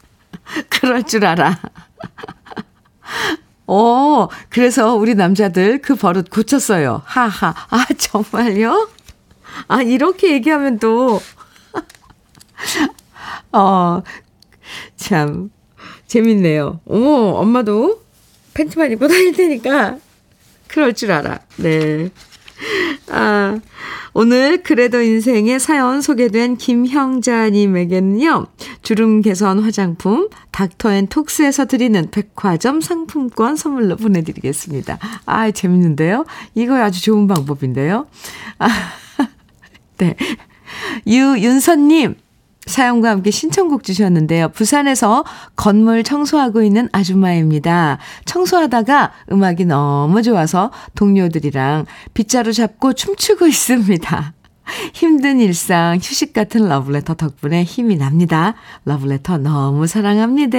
그럴 0.68 1.03
줄 1.03 1.25
알아. 1.25 1.59
어, 3.66 4.29
그래서 4.49 4.94
우리 4.94 5.14
남자들 5.14 5.83
그 5.83 5.94
버릇 5.94 6.31
고쳤어요. 6.31 7.03
하하. 7.05 7.55
아, 7.68 7.85
정말요? 7.99 8.88
아, 9.66 9.83
이렇게 9.83 10.33
얘기하면 10.33 10.79
또, 10.79 11.21
어, 13.53 14.03
참, 14.97 15.51
재밌네요. 16.09 16.81
어머, 16.87 17.09
엄마도 17.38 18.03
팬티만 18.55 18.90
입고 18.92 19.07
다닐 19.07 19.33
테니까, 19.33 19.99
그럴 20.66 20.94
줄 20.94 21.12
알아. 21.12 21.38
네. 21.57 22.11
아, 23.09 23.59
오늘 24.14 24.62
그래도 24.62 25.01
인생의 25.01 25.61
사연 25.61 26.01
소개된 26.03 26.57
김형자님에게는요, 26.57 28.47
주름 28.83 29.21
개선 29.23 29.61
화장품 29.61 30.29
닥터 30.51 30.92
앤 30.92 31.07
톡스에서 31.07 31.66
드리는 31.66 32.11
백화점 32.11 32.81
상품권 32.81 33.55
선물로 33.55 33.97
보내드리겠습니다. 33.97 34.99
아, 35.25 35.51
재밌는데요? 35.51 36.25
이거 36.55 36.75
아주 36.83 37.03
좋은 37.03 37.29
방법인데요? 37.29 38.09
아, 38.59 38.68
네. 39.99 40.16
유윤선님, 41.07 42.16
사연과 42.68 43.11
함께 43.11 43.31
신청곡 43.31 43.83
주셨는데요. 43.83 44.50
부산에서 44.50 45.24
건물 45.57 46.02
청소하고 46.04 46.62
있는 46.62 46.88
아줌마입니다. 46.92 47.98
청소하다가 48.24 49.12
음악이 49.33 49.64
너무 49.64 50.22
좋아서 50.22 50.70
동료들이랑 50.94 51.87
빗자루 52.14 52.52
잡고 52.52 52.92
춤추고 52.92 53.46
있습니다. 53.46 54.35
힘든 54.92 55.40
일상, 55.40 55.96
휴식 55.96 56.33
같은 56.33 56.68
러브레터 56.68 57.14
덕분에 57.14 57.64
힘이 57.64 57.96
납니다. 57.96 58.54
러브레터 58.85 59.38
너무 59.38 59.87
사랑합니다. 59.87 60.59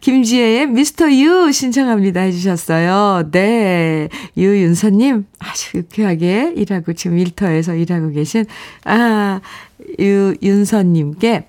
김지혜의 0.00 0.66
미스터 0.68 1.12
유 1.12 1.52
신청합니다 1.52 2.20
해주셨어요. 2.20 3.30
네. 3.30 4.08
유윤서님, 4.36 5.26
아주 5.38 5.78
유쾌하게 5.78 6.54
일하고, 6.56 6.92
지금 6.94 7.18
일터에서 7.18 7.74
일하고 7.74 8.10
계신, 8.10 8.46
아, 8.84 9.40
유윤서님께 9.98 11.48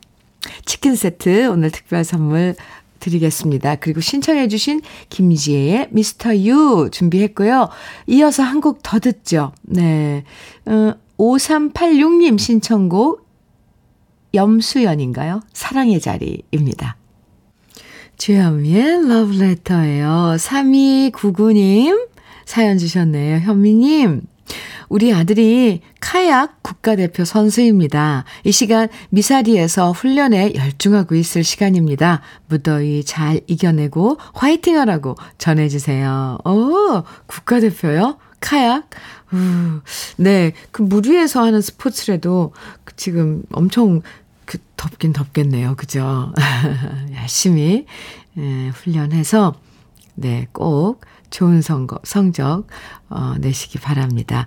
치킨 0.66 0.96
세트 0.96 1.48
오늘 1.48 1.72
특별 1.72 2.04
선물 2.04 2.56
드리겠습니다. 3.00 3.76
그리고 3.76 4.00
신청해 4.00 4.48
주신 4.48 4.82
김지혜의 5.10 5.88
미스터 5.92 6.36
유 6.38 6.90
준비했고요. 6.92 7.70
이어서 8.08 8.44
한 8.44 8.62
곡 8.62 8.80
더 8.84 9.00
듣죠. 9.00 9.52
네. 9.64 10.24
어, 10.66 10.94
5386님 11.18 12.38
신청곡 12.40 13.28
염수연인가요? 14.34 15.42
사랑의 15.54 16.00
자리입니다. 16.00 16.96
주현미의 18.18 19.08
러브레터예요. 19.08 20.36
3299님 20.38 22.08
사연 22.46 22.78
주셨네요. 22.78 23.40
현미님 23.40 24.22
우리 24.92 25.14
아들이 25.14 25.80
카약 26.02 26.62
국가대표 26.64 27.24
선수입니다. 27.24 28.26
이 28.44 28.52
시간 28.52 28.90
미사리에서 29.10 29.94
훈련에 29.94 30.54
열중하고 30.54 31.16
있을 31.16 31.46
시간입니다. 31.46 32.20
무더위 32.50 33.06
잘 33.06 33.40
이겨내고 33.48 34.18
화이팅 34.34 34.78
하라고 34.80 35.16
전해주세요. 35.38 36.40
오, 36.44 37.04
국가대표요? 37.26 38.18
카약? 38.42 38.90
우, 39.32 39.80
네. 40.18 40.52
그 40.72 40.84
물 40.84 41.08
위에서 41.08 41.42
하는 41.42 41.62
스포츠라도 41.62 42.52
지금 42.98 43.44
엄청 43.54 44.02
그 44.44 44.58
덥긴 44.76 45.14
덥겠네요. 45.14 45.76
그죠? 45.78 46.34
열심히 47.16 47.86
예, 48.38 48.68
훈련해서 48.76 49.56
네, 50.16 50.48
꼭 50.52 51.00
좋은 51.32 51.62
선거, 51.62 51.98
성적 52.04 52.68
어, 53.10 53.34
내시기 53.40 53.80
바랍니다. 53.80 54.46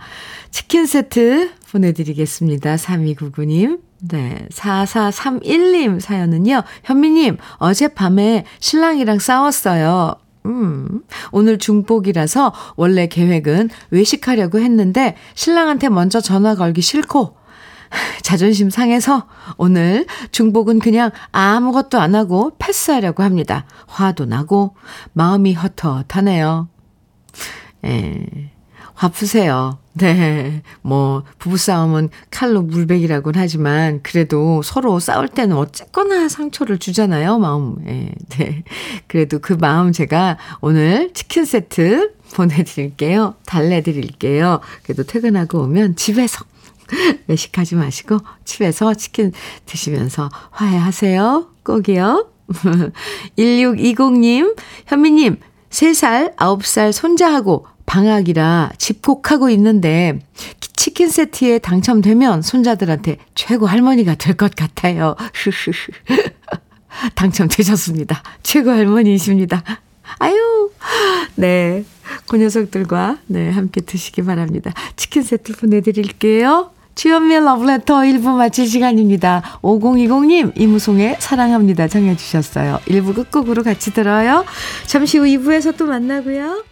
치킨 0.51 0.87
세트 0.87 1.51
보내드리겠습니다. 1.73 2.77
3299님. 2.77 3.81
네, 4.09 4.47
4431님 4.53 5.99
사연은요. 5.99 6.63
현미님, 6.85 7.39
어젯밤에 7.57 8.45
신랑이랑 8.61 9.19
싸웠어요. 9.19 10.15
음, 10.47 11.03
오늘 11.33 11.59
중복이라서 11.59 12.53
원래 12.77 13.07
계획은 13.07 13.71
외식하려고 13.91 14.59
했는데 14.61 15.17
신랑한테 15.35 15.89
먼저 15.89 16.21
전화 16.21 16.55
걸기 16.55 16.83
싫고 16.83 17.37
자존심 18.23 18.71
상해서 18.71 19.27
오늘 19.57 20.07
중복은 20.33 20.81
그냥 20.81 21.11
아무것도 21.33 21.99
안 21.99 22.15
하고 22.15 22.53
패스하려고 22.59 23.23
합니다. 23.23 23.65
화도 23.87 24.27
나고 24.27 24.75
마음이 25.13 25.55
헛헛하네요. 25.55 26.69
예. 27.85 28.51
화 28.95 29.09
푸세요. 29.09 29.79
네. 29.95 30.63
뭐, 30.83 31.25
부부싸움은 31.39 32.11
칼로 32.31 32.63
물베기라고는 32.63 33.41
하지만, 33.41 34.01
그래도 34.03 34.63
서로 34.63 35.01
싸울 35.01 35.29
때는 35.29 35.57
어쨌거나 35.57 36.29
상처를 36.29 36.79
주잖아요, 36.79 37.39
마음에. 37.39 38.13
네. 38.31 38.65
그래도 39.09 39.41
그 39.41 39.53
마음 39.53 39.93
제가 39.93 40.39
오늘 40.61 41.13
치킨 41.13 41.45
세트 41.45 42.15
보내드릴게요. 42.35 43.35
달래드릴게요. 43.47 44.61
그래도 44.85 45.03
퇴근하고 45.05 45.63
오면 45.63 45.97
집에서 45.97 46.45
외식하지 47.27 47.77
마시고 47.77 48.19
집에서 48.45 48.95
치킨 48.95 49.33
드시면서 49.67 50.31
화해하세요. 50.51 51.49
꼭이요. 51.65 52.29
1620님, 53.39 54.57
현미님, 54.87 55.39
3살, 55.75 56.37
9살 56.37 56.93
손자하고 56.93 57.67
방학이라 57.85 58.71
집콕하고 58.79 59.51
있는데 59.51 60.21
치킨 60.77 61.09
세트에 61.09 61.59
당첨되면 61.59 62.43
손자들한테 62.43 63.17
최고 63.35 63.67
할머니가 63.67 64.15
될 64.15 64.37
것 64.37 64.55
같아요. 64.55 65.17
당첨되셨습니다. 67.17 68.23
최고 68.45 68.71
할머니이십니다. 68.71 69.63
아유, 70.19 70.71
네. 71.35 71.85
그 72.29 72.37
녀석들과, 72.37 73.19
네, 73.27 73.51
함께 73.51 73.81
드시기 73.81 74.23
바랍니다. 74.23 74.73
치킨 74.95 75.23
세트 75.23 75.57
보내드릴게요. 75.57 76.71
주연미의 76.95 77.45
러브레터 77.45 77.97
1부 77.97 78.37
마칠 78.37 78.67
시간입니다. 78.67 79.43
5020님, 79.63 80.53
이무송의 80.59 81.17
사랑합니다. 81.19 81.89
정해주셨어요. 81.89 82.81
1부 82.87 83.15
끝곡으로 83.15 83.63
같이 83.63 83.93
들어요. 83.93 84.45
잠시 84.87 85.19
후 85.19 85.25
2부에서 85.25 85.77
또 85.77 85.87
만나고요. 85.87 86.65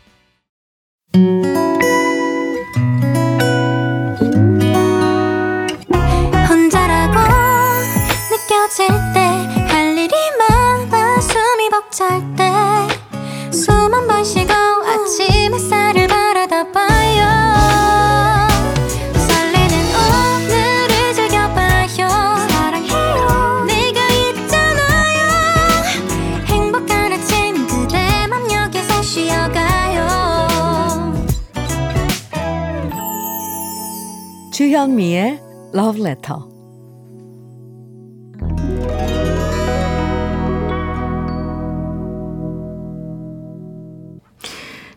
혼자라고 6.48 7.18
느껴질 8.30 9.11
주현미의 34.72 35.38
Love 35.74 36.00
Letter. 36.00 36.40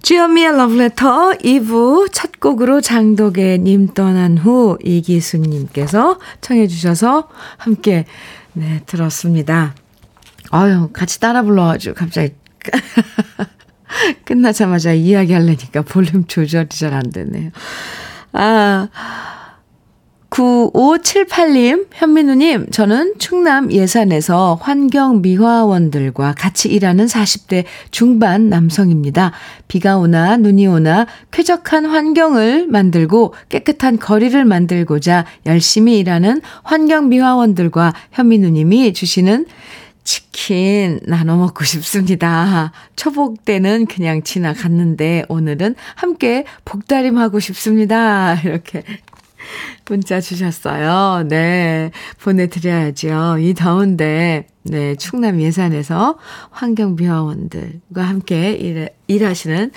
주현미의 0.02 0.48
Letter 0.80 1.38
2부 1.40 2.08
첫 2.14 2.40
곡으로 2.40 2.80
장독의 2.80 3.66
떠난 3.94 4.38
후 4.38 4.78
이기수님께서 4.82 6.20
청해 6.40 6.68
주셔서 6.68 7.28
함께 7.58 8.06
네 8.54 8.82
들었습니다. 8.86 9.76
아유 10.52 10.90
같이 10.94 11.20
따라 11.20 11.42
불러가지고 11.42 11.96
갑자기 11.96 12.34
끝나자마자 14.24 14.94
이야기 14.94 15.34
하려니까 15.34 15.82
볼륨 15.82 16.24
조절이 16.28 16.70
잘 16.70 16.94
안 16.94 17.12
되네요. 17.12 17.52
아 18.32 18.88
9578님, 20.36 21.88
현민우님, 21.94 22.70
저는 22.70 23.14
충남 23.20 23.72
예산에서 23.72 24.60
환경미화원들과 24.62 26.34
같이 26.38 26.68
일하는 26.68 27.06
40대 27.06 27.64
중반 27.90 28.50
남성입니다. 28.50 29.32
비가 29.70 29.98
오나 29.98 30.36
눈이 30.36 30.68
오나 30.68 31.08
쾌적한 31.32 31.86
환경을 31.86 32.68
만들고 32.68 33.34
깨끗한 33.48 33.98
거리를 33.98 34.44
만들고자 34.44 35.26
열심히 35.46 36.00
일하는 36.00 36.42
환경미화원들과 36.64 37.94
현민우님이 38.12 38.92
주시는 38.92 39.46
치킨 40.04 41.00
나눠 41.04 41.38
먹고 41.38 41.64
싶습니다. 41.64 42.74
초복 42.98 43.46
때는 43.46 43.86
그냥 43.86 44.22
지나갔는데 44.22 45.24
오늘은 45.30 45.76
함께 45.96 46.44
복다림 46.66 47.18
하고 47.18 47.40
싶습니다. 47.40 48.36
이렇게 48.44 48.84
문자 49.88 50.20
주셨어요. 50.20 51.24
네. 51.28 51.92
보내드려야죠. 52.22 53.38
이 53.40 53.54
더운데, 53.54 54.48
네. 54.64 54.96
충남 54.96 55.42
예산에서 55.42 56.18
환경미화원들과 56.52 58.02
함께 58.02 58.54
일, 58.54 58.90
일하시는 59.08 59.72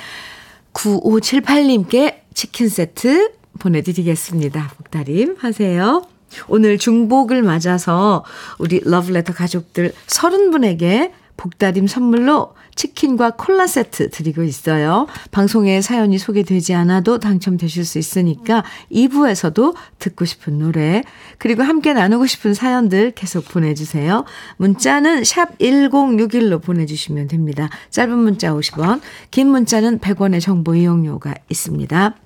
9578님께 0.73 2.21
치킨 2.35 2.69
세트 2.69 3.33
보내드리겠습니다. 3.59 4.73
복다림 4.77 5.37
하세요. 5.39 6.05
오늘 6.47 6.79
중복을 6.79 7.43
맞아서 7.43 8.25
우리 8.59 8.81
러브레터 8.85 9.33
가족들 9.33 9.93
30분에게 10.07 11.11
복다림 11.39 11.87
선물로 11.87 12.55
치킨과 12.75 13.31
콜라 13.37 13.67
세트 13.67 14.11
드리고 14.11 14.43
있어요. 14.43 15.07
방송에 15.31 15.81
사연이 15.81 16.19
소개되지 16.19 16.75
않아도 16.75 17.19
당첨되실 17.19 17.85
수 17.85 17.99
있으니까 17.99 18.65
2부에서도 18.93 19.75
듣고 19.99 20.25
싶은 20.27 20.59
노래, 20.59 21.03
그리고 21.39 21.63
함께 21.63 21.95
나누고 21.95 22.27
싶은 22.27 22.55
사연들 22.55 23.13
계속 23.13 23.49
보내주세요. 23.49 24.25
문자는 24.59 25.25
샵 25.25 25.57
1061로 25.59 26.63
보내주시면 26.63 27.29
됩니다. 27.29 27.71
짧은 27.91 28.17
문자 28.19 28.53
50원, 28.53 29.01
긴 29.31 29.49
문자는 29.49 30.01
100원의 30.01 30.41
정보 30.41 30.75
이용료가 30.75 31.35
있습니다. 31.49 32.17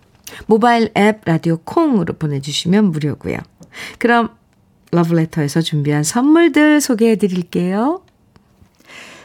모바일 0.46 0.90
앱 0.96 1.20
라디오 1.24 1.58
콩으로 1.58 2.14
보내주시면 2.14 2.86
무료고요. 2.92 3.36
그럼 3.98 4.30
러브레터에서 4.90 5.60
준비한 5.60 6.02
선물들 6.02 6.80
소개해 6.80 7.16
드릴게요. 7.16 8.02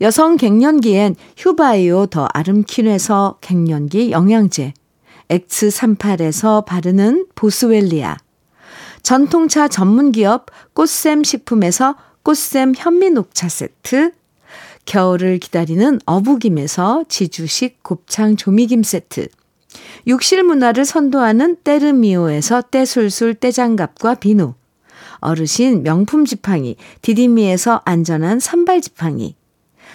여성 0.00 0.36
갱년기엔 0.36 1.16
휴바이오 1.36 2.06
더 2.06 2.28
아름퀸에서 2.32 3.38
갱년기 3.40 4.10
영양제, 4.10 4.74
X38에서 5.28 6.64
바르는 6.64 7.26
보스웰리아, 7.34 8.16
전통차 9.02 9.68
전문기업 9.68 10.46
꽃샘 10.74 11.24
식품에서 11.24 11.96
꽃샘 12.22 12.74
현미녹차 12.76 13.48
세트, 13.48 14.12
겨울을 14.84 15.38
기다리는 15.38 16.00
어부김에서 16.06 17.04
지주식 17.08 17.82
곱창 17.82 18.36
조미김 18.36 18.82
세트, 18.82 19.28
욕실 20.08 20.42
문화를 20.42 20.84
선도하는 20.84 21.56
때르미오에서 21.64 22.62
때술술 22.62 23.34
때장갑과 23.34 24.16
비누, 24.16 24.54
어르신 25.20 25.82
명품 25.84 26.24
지팡이 26.24 26.76
디디미에서 27.00 27.82
안전한 27.84 28.40
선발 28.40 28.80
지팡이, 28.80 29.36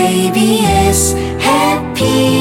KBS 0.00 1.14
해피 1.14 2.40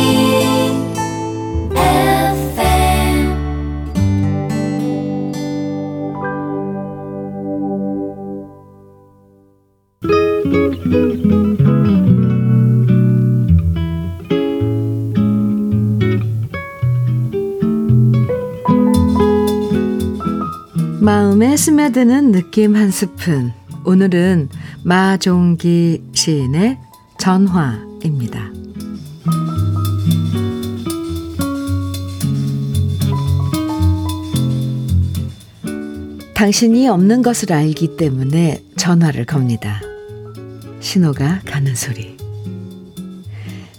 마음에 21.02 21.58
스며드는 21.58 22.32
느낌 22.32 22.76
한 22.78 22.90
스푼. 22.92 23.52
오늘은 23.84 24.48
마종기 24.86 26.04
시인의 26.14 26.89
전화입니다. 27.20 28.52
당신이 36.34 36.88
없는 36.88 37.22
것을 37.22 37.52
알기 37.52 37.98
때문에 37.98 38.64
전화를 38.78 39.26
겁니다. 39.26 39.82
신호가 40.80 41.42
가는 41.46 41.76
소리. 41.76 42.16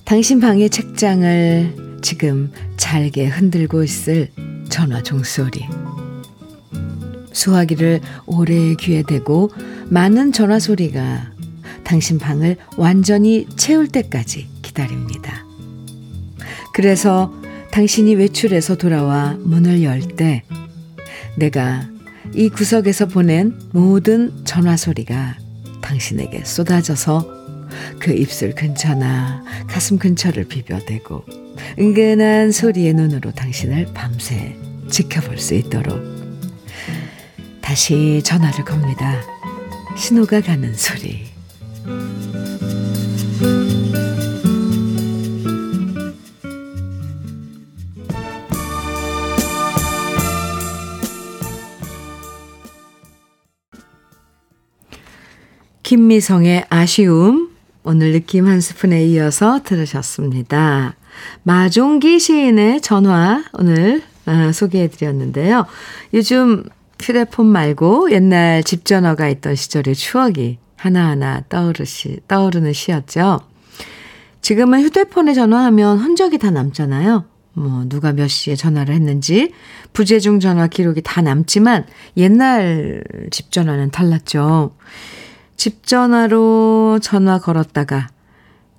당신 0.05 0.38
방의 0.40 0.68
책장을 0.68 1.98
지금 2.03 2.53
잘게 2.76 3.26
흔들고 3.26 3.83
있을 3.83 4.29
전화 4.68 5.03
종소리. 5.03 5.66
수화기를 7.33 8.00
오래 8.26 8.74
귀에 8.74 9.03
대고 9.03 9.50
많은 9.88 10.33
전화 10.33 10.59
소리가 10.59 11.39
당신 11.90 12.20
방을 12.20 12.57
완전히 12.76 13.48
채울 13.57 13.88
때까지 13.88 14.46
기다립니다. 14.62 15.44
그래서 16.72 17.35
당신이 17.72 18.14
외출해서 18.14 18.76
돌아와 18.76 19.37
문을 19.40 19.83
열 19.83 20.00
때 20.00 20.44
내가 21.37 21.88
이 22.33 22.48
구석에서 22.48 23.07
보낸 23.07 23.59
모든 23.72 24.44
전화 24.44 24.76
소리가 24.76 25.37
당신에게 25.81 26.44
쏟아져서 26.44 27.26
그 27.98 28.12
입술 28.12 28.55
근처나 28.55 29.42
가슴 29.66 29.98
근처를 29.98 30.44
비벼대고 30.44 31.24
은근한 31.76 32.53
소리의 32.53 32.94
눈으로 32.94 33.33
당신을 33.33 33.88
밤새 33.94 34.57
지켜볼 34.88 35.38
수 35.38 35.55
있도록 35.55 36.00
다시 37.61 38.22
전화를 38.24 38.64
겁니다. 38.64 39.20
신호가 39.96 40.40
가는 40.40 40.72
소리. 40.72 41.29
김미성의 55.90 56.66
아쉬움. 56.68 57.50
오늘 57.83 58.12
느낌 58.12 58.46
한 58.46 58.61
스푼에 58.61 59.05
이어서 59.07 59.64
들으셨습니다. 59.64 60.94
마종기 61.42 62.20
시인의 62.20 62.81
전화 62.81 63.42
오늘 63.55 64.00
아, 64.24 64.53
소개해드렸는데요. 64.53 65.66
요즘 66.14 66.62
휴대폰 67.03 67.46
말고 67.46 68.12
옛날 68.12 68.62
집 68.62 68.85
전화가 68.85 69.29
있던 69.31 69.57
시절의 69.57 69.96
추억이 69.96 70.59
하나하나 70.80 71.42
떠오르시, 71.50 72.20
떠오르는 72.26 72.72
시였죠. 72.72 73.40
지금은 74.40 74.82
휴대폰에 74.82 75.34
전화하면 75.34 75.98
흔적이 75.98 76.38
다 76.38 76.50
남잖아요. 76.50 77.26
뭐, 77.52 77.84
누가 77.86 78.12
몇 78.14 78.28
시에 78.28 78.56
전화를 78.56 78.94
했는지, 78.94 79.52
부재중 79.92 80.40
전화 80.40 80.68
기록이 80.68 81.02
다 81.02 81.20
남지만, 81.20 81.86
옛날 82.16 83.04
집 83.30 83.52
전화는 83.52 83.90
달랐죠. 83.90 84.74
집 85.54 85.86
전화로 85.86 87.00
전화 87.02 87.38
걸었다가, 87.38 88.08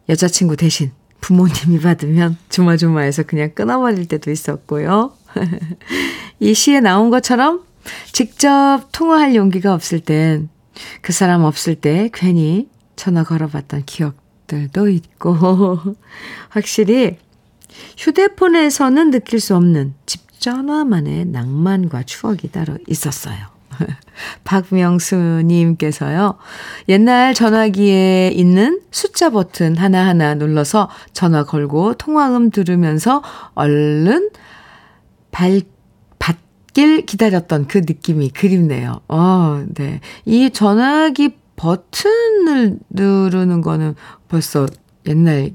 여자친구 0.09 0.55
대신 0.55 0.91
부모님이 1.19 1.79
받으면 1.81 2.35
조마조마해서 2.49 3.23
그냥 3.23 3.51
끊어버릴 3.53 4.07
때도 4.07 4.31
있었고요. 4.31 5.13
이 6.39 6.55
시에 6.55 6.79
나온 6.79 7.11
것처럼 7.11 7.61
직접 8.11 8.85
통화할 8.91 9.35
용기가 9.35 9.75
없을 9.75 9.99
땐 9.99 10.49
그 11.01 11.13
사람 11.13 11.43
없을 11.43 11.75
때 11.75 12.09
괜히 12.13 12.69
전화 12.95 13.23
걸어봤던 13.23 13.83
기억들도 13.85 14.89
있고, 14.89 15.95
확실히 16.49 17.17
휴대폰에서는 17.97 19.11
느낄 19.11 19.39
수 19.39 19.55
없는 19.55 19.93
집 20.05 20.39
전화만의 20.39 21.25
낭만과 21.25 22.03
추억이 22.03 22.51
따로 22.51 22.77
있었어요. 22.87 23.37
박명수님께서요, 24.43 26.37
옛날 26.89 27.33
전화기에 27.33 28.29
있는 28.29 28.81
숫자 28.91 29.29
버튼 29.29 29.77
하나하나 29.77 30.35
눌러서 30.35 30.89
전화 31.13 31.43
걸고 31.43 31.93
통화음 31.95 32.49
들으면서 32.49 33.23
얼른 33.53 34.31
발, 35.31 35.61
받 35.61 35.70
길 36.73 37.05
기다렸던 37.05 37.67
그 37.67 37.79
느낌이 37.79 38.29
그립네요. 38.29 39.01
어, 39.07 39.65
네. 39.73 39.99
이 40.25 40.49
전화기 40.49 41.35
버튼을 41.55 42.79
누르는 42.89 43.61
거는 43.61 43.95
벌써 44.27 44.67
옛날, 45.07 45.51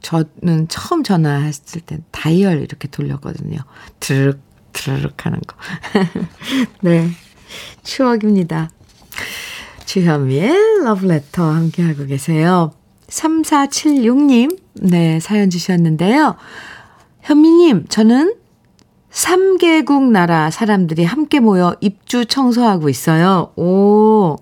저는 0.00 0.68
처음 0.68 1.02
전화했을 1.02 1.82
때 1.82 1.98
다이얼 2.10 2.62
이렇게 2.62 2.88
돌렸거든요. 2.88 3.58
드르륵, 4.00 4.40
드르륵 4.72 5.26
하는 5.26 5.40
거. 5.46 5.56
네. 6.82 7.10
추억입니다. 7.82 8.70
주현미의 9.84 10.84
러브레터 10.84 11.48
함께하고 11.48 12.06
계세요. 12.06 12.72
3476님, 13.08 14.58
네, 14.74 15.20
사연 15.20 15.48
주셨는데요. 15.48 16.36
현미님, 17.22 17.86
저는 17.88 18.34
3개국 19.16 20.10
나라 20.10 20.50
사람들이 20.50 21.04
함께 21.04 21.40
모여 21.40 21.74
입주 21.80 22.26
청소하고 22.26 22.90
있어요. 22.90 23.50
오. 23.56 24.36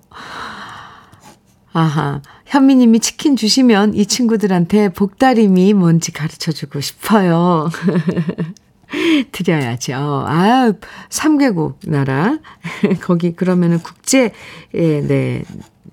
아하. 1.73 2.23
현미님이 2.47 2.99
치킨 2.99 3.37
주시면 3.37 3.95
이 3.95 4.05
친구들한테 4.05 4.89
복다림이 4.89 5.75
뭔지 5.75 6.11
가르쳐 6.11 6.51
주고 6.51 6.81
싶어요. 6.81 7.71
드려야죠. 9.33 9.95
아, 10.27 10.73
3개국 11.09 11.77
나라. 11.87 12.39
거기 13.03 13.35
그러면은 13.35 13.79
국제, 13.79 14.33
예, 14.75 15.01
네. 15.01 15.43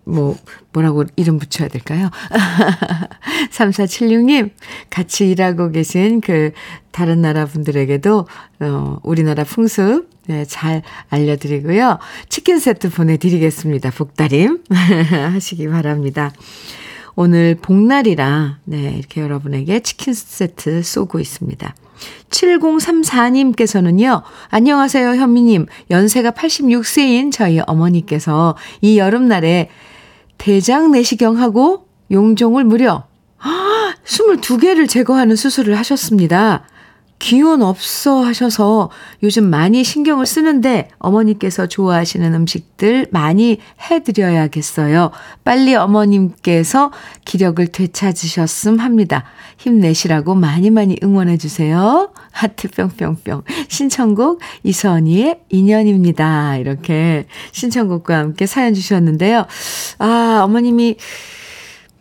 뭐, 0.03 0.35
뭐라고 0.73 1.05
이름 1.15 1.37
붙여야 1.37 1.69
될까요? 1.69 2.09
3476님, 3.51 4.49
같이 4.89 5.29
일하고 5.29 5.71
계신 5.71 6.21
그 6.21 6.51
다른 6.91 7.21
나라 7.21 7.45
분들에게도, 7.45 8.27
어, 8.61 8.97
우리나라 9.03 9.43
풍습, 9.43 10.09
네, 10.27 10.43
잘 10.45 10.81
알려드리고요. 11.09 11.99
치킨 12.29 12.59
세트 12.59 12.89
보내드리겠습니다. 12.89 13.91
복다림 13.91 14.63
하시기 15.33 15.67
바랍니다. 15.67 16.31
오늘 17.15 17.55
복날이라, 17.61 18.59
네, 18.65 18.95
이렇게 18.97 19.21
여러분에게 19.21 19.81
치킨 19.81 20.13
세트 20.13 20.81
쏘고 20.81 21.19
있습니다. 21.19 21.75
7034님께서는요, 22.29 24.23
안녕하세요, 24.49 25.15
현미님. 25.15 25.65
연세가 25.89 26.31
86세인 26.31 27.31
저희 27.31 27.59
어머니께서 27.65 28.55
이 28.81 28.97
여름날에 28.97 29.69
대장 30.37 30.91
내시경하고 30.91 31.87
용종을 32.09 32.63
무려 32.63 33.03
22개를 34.05 34.89
제거하는 34.89 35.35
수술을 35.35 35.77
하셨습니다. 35.77 36.65
기운 37.21 37.62
없어 37.62 38.23
하셔서 38.23 38.89
요즘 39.21 39.43
많이 39.47 39.84
신경을 39.84 40.25
쓰는데 40.25 40.89
어머니께서 40.97 41.67
좋아하시는 41.67 42.34
음식들 42.34 43.10
많이 43.12 43.60
해드려야겠어요. 43.79 45.12
빨리 45.43 45.75
어머님께서 45.75 46.91
기력을 47.23 47.67
되찾으셨음 47.67 48.79
합니다. 48.79 49.23
힘내시라고 49.57 50.34
많이 50.34 50.71
많이 50.71 50.97
응원해주세요. 51.03 52.12
하트 52.31 52.67
뿅뿅뿅. 52.69 53.43
신청곡 53.67 54.39
이선희의 54.63 55.41
인연입니다. 55.49 56.57
이렇게 56.57 57.27
신청곡과 57.51 58.17
함께 58.17 58.47
사연 58.47 58.73
주셨는데요. 58.73 59.45
아, 59.99 60.41
어머님이 60.43 60.95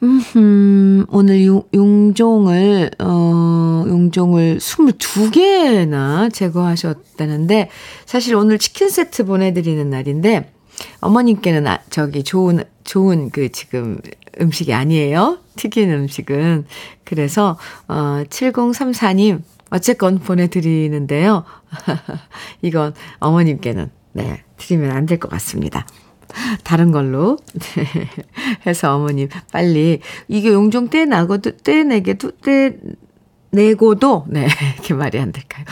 음, 0.02 1.04
오늘 1.11 1.44
용, 1.44 1.62
용종을, 1.74 2.90
어, 3.00 3.29
용종을 4.11 4.59
22개나 4.59 6.33
제거하셨다는데, 6.33 7.70
사실 8.07 8.35
오늘 8.35 8.59
치킨 8.59 8.88
세트 8.88 9.25
보내드리는 9.25 9.88
날인데, 9.88 10.53
어머님께는 11.01 11.66
아, 11.66 11.79
저기 11.90 12.25
좋은, 12.25 12.64
좋은 12.85 13.31
그 13.31 13.51
지금 13.53 14.01
음식이 14.40 14.75
아니에요. 14.75 15.38
튀긴 15.57 15.90
음식은. 15.90 16.66
그래서, 17.05 17.57
어, 17.87 18.25
7034님, 18.29 19.42
어쨌건 19.70 20.18
보내 20.18 20.49
드리는데요. 20.49 21.44
이건 22.62 22.94
어머님께는, 23.20 23.90
네, 24.12 24.42
드리면 24.57 24.90
안 24.90 25.07
될 25.07 25.18
것 25.18 25.31
같습니다. 25.31 25.87
다른 26.62 26.92
걸로 26.92 27.38
네. 27.55 27.85
해서 28.64 28.94
어머님 28.94 29.29
빨리 29.51 29.99
이게 30.29 30.53
용종 30.53 30.88
떼나고도 30.88 31.57
떼내게도 31.59 32.31
떼 32.42 32.77
내고도 33.50 34.24
네 34.28 34.46
이렇게 34.74 34.94
말이 34.94 35.18
안 35.18 35.32
될까요? 35.32 35.64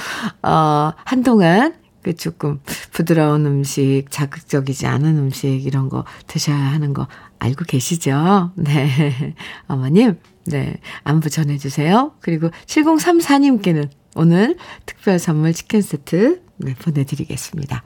어 0.43 0.93
한동안 1.05 1.75
그 2.03 2.15
조금 2.15 2.61
부드러운 2.93 3.45
음식, 3.47 4.05
자극적이지 4.09 4.87
않은 4.87 5.19
음식 5.19 5.67
이런 5.67 5.89
거 5.89 6.05
드셔야 6.27 6.57
하는 6.57 6.95
거 6.95 7.09
알고 7.39 7.65
계시죠? 7.67 8.53
네 8.55 9.35
어머님 9.69 10.19
네 10.45 10.77
안부 11.05 11.31
전해주세요. 11.31 12.13
그리고 12.21 12.51
7034님께는 12.67 13.89
오늘 14.15 14.57
특별 14.87 15.19
선물 15.19 15.53
치킨 15.53 15.83
세트 15.83 16.41
네, 16.61 16.75
보내드리겠습니다. 16.75 17.85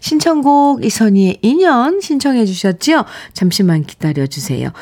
신청곡 0.00 0.84
이선희의 0.84 1.38
인연 1.42 2.00
신청해 2.00 2.44
주셨죠? 2.44 3.04
잠시만 3.32 3.84
기다려 3.84 4.26
주세요. 4.26 4.72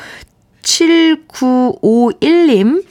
7951님 0.61 2.83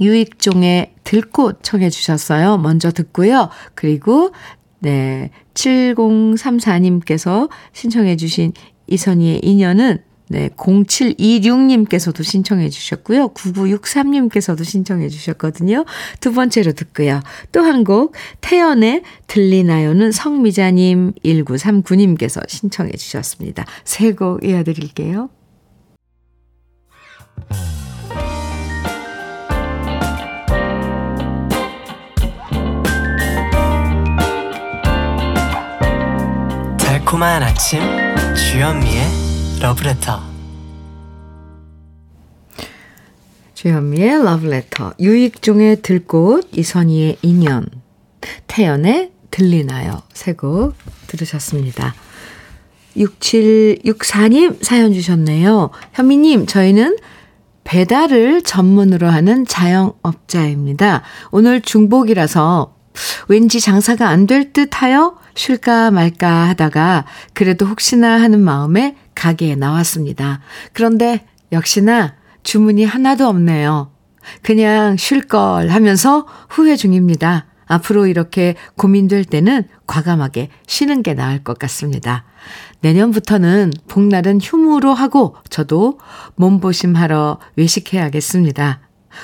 유익종의 0.00 0.94
들꽃 1.04 1.60
청해 1.62 1.90
주셨어요. 1.90 2.58
먼저 2.58 2.90
듣고요. 2.90 3.48
그리고 3.74 4.32
네 4.80 5.30
7034님께서 5.54 7.48
신청해 7.72 8.16
주신 8.16 8.52
이선희의 8.88 9.40
인연은 9.42 9.98
네, 10.28 10.48
0726님께서도 10.48 12.24
신청해 12.24 12.70
주셨고요. 12.70 13.28
9963님께서도 13.34 14.64
신청해 14.64 15.10
주셨거든요. 15.10 15.84
두 16.20 16.32
번째로 16.32 16.72
듣고요. 16.72 17.20
또 17.52 17.60
한 17.60 17.84
곡 17.84 18.14
태연의 18.40 19.02
들리나요는 19.26 20.10
성미자님 20.12 21.12
1939님께서 21.22 22.48
신청해 22.48 22.92
주셨습니다. 22.92 23.66
세 23.84 24.14
곡 24.14 24.42
이어드릴게요. 24.42 25.28
달콤한 37.12 37.42
아침 37.42 37.80
주현미의 38.34 39.04
러브레터 39.60 40.22
주현미의 43.52 44.24
러브레터 44.24 44.94
유익종의 44.98 45.82
들꽃 45.82 46.48
이선희의 46.52 47.18
인연 47.20 47.66
태연의 48.46 49.12
들리나요 49.30 50.00
세곡 50.14 50.74
들으셨습니다. 51.08 51.94
6764님 52.96 54.64
사연 54.64 54.94
주셨네요. 54.94 55.68
현미님 55.92 56.46
저희는 56.46 56.96
배달을 57.64 58.40
전문으로 58.40 59.08
하는 59.08 59.44
자영업자입니다. 59.44 61.02
오늘 61.30 61.60
중복이라서 61.60 62.74
왠지 63.28 63.60
장사가 63.60 64.08
안 64.08 64.26
될 64.26 64.54
듯 64.54 64.80
하여 64.82 65.20
쉴까 65.34 65.90
말까 65.90 66.48
하다가 66.48 67.04
그래도 67.34 67.66
혹시나 67.66 68.20
하는 68.20 68.40
마음에 68.40 68.96
가게에 69.14 69.56
나왔습니다. 69.56 70.40
그런데 70.72 71.26
역시나 71.52 72.14
주문이 72.42 72.84
하나도 72.84 73.26
없네요. 73.26 73.92
그냥 74.42 74.96
쉴 74.96 75.22
걸 75.22 75.68
하면서 75.68 76.26
후회 76.48 76.76
중입니다. 76.76 77.46
앞으로 77.66 78.06
이렇게 78.06 78.54
고민될 78.76 79.24
때는 79.24 79.66
과감하게 79.86 80.50
쉬는 80.66 81.02
게 81.02 81.14
나을 81.14 81.42
것 81.42 81.58
같습니다. 81.58 82.24
내년부터는 82.80 83.72
복날은 83.88 84.40
휴무로 84.42 84.92
하고 84.92 85.36
저도 85.48 85.98
몸보심하러 86.36 87.38
외식해야겠습니다. 87.56 88.80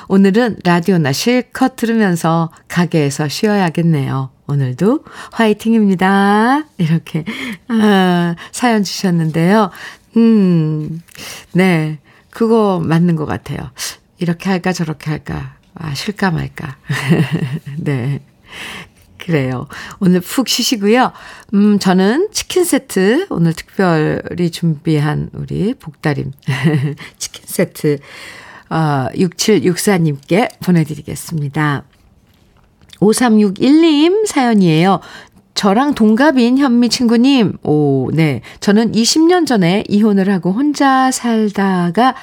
오늘은 0.09 0.59
라디오나 0.65 1.13
실컷 1.13 1.77
들으면서 1.77 2.51
가게에서 2.69 3.29
쉬어야겠네요. 3.29 4.38
오늘도 4.49 5.05
화이팅입니다. 5.33 6.65
이렇게, 6.79 7.25
아, 7.69 8.35
사연 8.51 8.83
주셨는데요. 8.83 9.71
음, 10.17 11.01
네. 11.53 11.99
그거 12.31 12.81
맞는 12.85 13.15
것 13.17 13.27
같아요. 13.27 13.71
이렇게 14.19 14.49
할까, 14.49 14.73
저렇게 14.73 15.11
할까. 15.11 15.57
아, 15.75 15.95
쉴까 15.95 16.31
말까. 16.31 16.77
네. 17.79 18.21
그래요. 19.19 19.69
오늘 20.01 20.21
푹 20.21 20.49
쉬시고요. 20.49 21.13
음, 21.53 21.79
저는 21.79 22.31
치킨 22.33 22.65
세트, 22.65 23.27
오늘 23.29 23.53
특별히 23.53 24.51
준비한 24.51 25.29
우리 25.35 25.75
복다림 25.75 26.33
치킨 27.19 27.43
세트, 27.45 27.99
어, 28.71 29.09
6764님께 29.15 30.59
보내드리겠습니다. 30.61 31.85
5361님 33.01 34.27
사연이에요. 34.27 35.01
저랑 35.55 35.95
동갑인 35.95 36.59
현미 36.59 36.89
친구님, 36.89 37.59
오, 37.65 38.11
네. 38.13 38.43
저는 38.61 38.93
20년 38.93 39.45
전에 39.47 39.83
이혼을 39.89 40.31
하고 40.31 40.53
혼자 40.53 41.11
살다가 41.11 42.15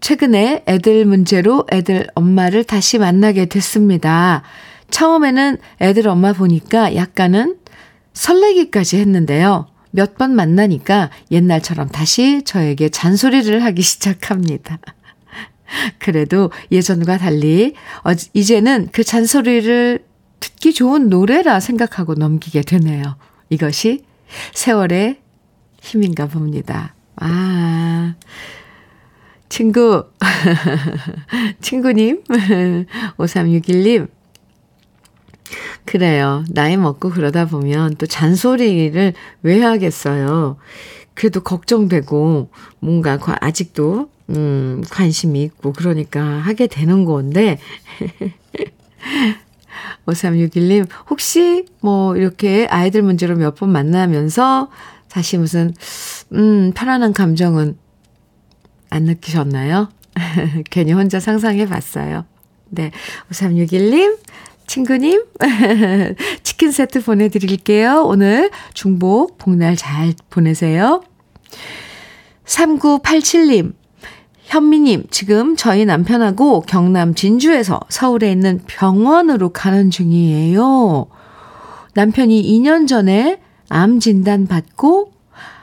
최근에 0.00 0.64
애들 0.66 1.04
문제로 1.04 1.66
애들 1.70 2.06
엄마를 2.14 2.64
다시 2.64 2.98
만나게 2.98 3.46
됐습니다. 3.46 4.42
처음에는 4.90 5.58
애들 5.80 6.08
엄마 6.08 6.32
보니까 6.32 6.94
약간은 6.94 7.56
설레기까지 8.14 8.98
했는데요. 8.98 9.66
몇 9.90 10.16
번 10.16 10.34
만나니까 10.34 11.10
옛날처럼 11.30 11.88
다시 11.88 12.42
저에게 12.44 12.88
잔소리를 12.88 13.62
하기 13.62 13.82
시작합니다. 13.82 14.78
그래도 15.98 16.50
예전과 16.70 17.18
달리 17.18 17.74
어, 18.04 18.10
이제는 18.32 18.88
그 18.92 19.04
잔소리를 19.04 20.04
듣기 20.40 20.74
좋은 20.74 21.08
노래라 21.08 21.60
생각하고 21.60 22.14
넘기게 22.14 22.62
되네요. 22.62 23.16
이것이 23.50 24.04
세월의 24.52 25.20
힘인가 25.80 26.26
봅니다. 26.26 26.94
아, 27.16 28.14
친구, 29.48 30.06
친구님, 31.60 32.24
5361님, 33.18 34.08
그래요. 35.84 36.44
나이 36.50 36.76
먹고 36.76 37.10
그러다 37.10 37.46
보면 37.46 37.96
또 37.96 38.06
잔소리를 38.06 39.12
왜 39.42 39.62
하겠어요. 39.62 40.56
그래도 41.14 41.40
걱정되고 41.42 42.48
뭔가 42.80 43.18
아직도 43.40 44.10
음, 44.30 44.82
관심이 44.90 45.42
있고 45.42 45.72
그러니까 45.72 46.20
하게 46.22 46.66
되는 46.66 47.04
건데 47.04 47.58
5361님 50.06 50.86
혹시 51.10 51.66
뭐 51.80 52.16
이렇게 52.16 52.66
아이들 52.70 53.02
문제로 53.02 53.36
몇 53.36 53.54
번 53.54 53.70
만나면서 53.70 54.70
다시 55.08 55.38
무슨 55.38 55.74
음, 56.32 56.72
편안한 56.74 57.12
감정은 57.12 57.78
안 58.90 59.04
느끼셨나요? 59.04 59.88
괜히 60.70 60.92
혼자 60.92 61.20
상상해 61.20 61.66
봤어요. 61.66 62.24
네. 62.70 62.90
5361님, 63.30 64.18
친구님, 64.66 65.24
치킨 66.44 66.70
세트 66.70 67.02
보내드릴게요. 67.02 68.04
오늘 68.06 68.50
중복, 68.74 69.38
복날 69.38 69.74
잘 69.74 70.14
보내세요. 70.30 71.02
3987님, 72.44 73.72
현미님, 74.44 75.06
지금 75.10 75.56
저희 75.56 75.84
남편하고 75.84 76.60
경남 76.60 77.14
진주에서 77.14 77.80
서울에 77.88 78.30
있는 78.30 78.60
병원으로 78.66 79.48
가는 79.48 79.90
중이에요. 79.90 81.06
남편이 81.94 82.42
2년 82.42 82.86
전에 82.86 83.40
암 83.68 83.98
진단 83.98 84.46
받고 84.46 85.12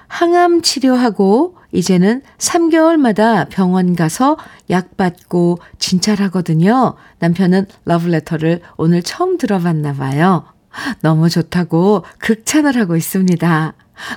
항암 0.08 0.62
치료하고 0.62 1.56
이제는 1.72 2.22
3개월마다 2.38 3.48
병원 3.50 3.96
가서 3.96 4.38
약 4.70 4.98
받고 4.98 5.60
진찰하거든요. 5.80 6.96
남편은 7.20 7.68
러브레터를 7.86 8.62
오늘 8.76 9.04
처음 9.04 9.38
들어봤나 9.38 9.94
봐요. 9.94 10.44
너무 11.02 11.30
좋다고 11.30 12.04
극찬을 12.20 12.78
하고 12.78 12.96
있습니다. 12.96 13.74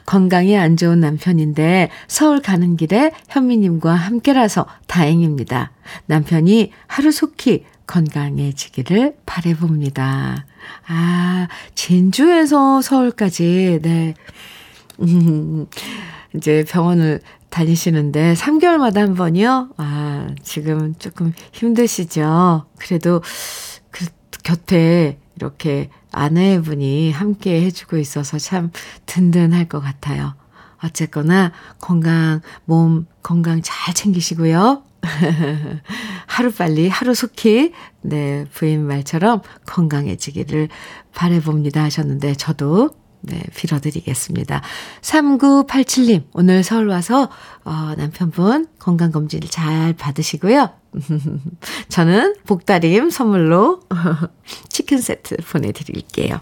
건강이 0.07 0.57
안 0.57 0.77
좋은 0.77 1.01
남편인데 1.01 1.91
서울 2.09 2.41
가는 2.41 2.77
길에 2.77 3.13
현미님과 3.29 3.93
함께라서 3.93 4.67
다행입니다. 4.87 5.73
남편이 6.07 6.73
하루속히 6.87 7.65
건강해지기를 7.87 9.17
바래봅니다. 9.27 10.47
아, 10.87 11.49
진주에서 11.75 12.81
서울까지, 12.81 13.81
네. 13.83 14.15
음, 15.01 15.67
이제 16.35 16.65
병원을 16.67 17.21
다니시는데 17.51 18.35
3개월마다 18.35 18.97
한 18.97 19.15
번이요? 19.15 19.71
아, 19.77 20.29
지금 20.43 20.95
조금 20.99 21.33
힘드시죠? 21.53 22.65
그래도 22.79 23.23
그 23.91 24.07
곁에 24.43 25.19
이렇게 25.37 25.91
아내분이 26.15 27.11
함께 27.13 27.63
해주고 27.63 27.99
있어서 27.99 28.39
참 28.39 28.71
든든할 29.07 29.69
것 29.69 29.81
같아요. 29.81 30.35
어쨌거나 30.83 31.53
건강, 31.79 32.41
몸 32.65 33.07
건강 33.23 33.61
잘 33.63 33.95
챙기시고요. 33.95 34.83
하루빨리, 36.27 36.89
하루속히, 36.89 37.73
네, 38.01 38.47
부인 38.53 38.87
말처럼 38.87 39.43
건강해지기를 39.67 40.69
바래봅니다 41.15 41.83
하셨는데, 41.85 42.35
저도 42.35 42.91
네, 43.27 43.43
빌어드리겠습니다. 43.57 44.61
3987님, 45.01 46.25
오늘 46.35 46.63
서울 46.63 46.89
와서, 46.89 47.31
어, 47.65 47.95
남편분 47.97 48.67
건강검진을 48.79 49.49
잘 49.49 49.95
받으시고요. 49.95 50.71
저는 51.89 52.35
복다림 52.47 53.09
선물로 53.11 53.81
치킨 54.69 55.01
세트 55.01 55.37
보내드릴게요. 55.51 56.41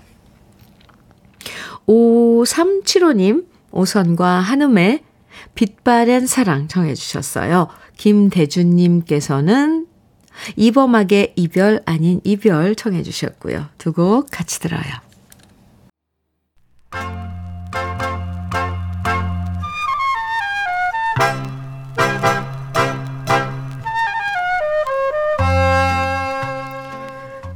5375님, 1.87 3.47
오선과 3.71 4.41
한음의 4.41 5.03
빛바랜 5.55 6.27
사랑 6.27 6.69
정해주셨어요. 6.69 7.69
김대준님께서는 7.97 9.87
이범학의 10.57 11.35
이별 11.37 11.83
아닌 11.85 12.21
이별 12.25 12.75
청해주셨고요. 12.75 13.67
두 13.79 13.93
곡 13.93 14.29
같이 14.31 14.61
들어요. 14.61 14.83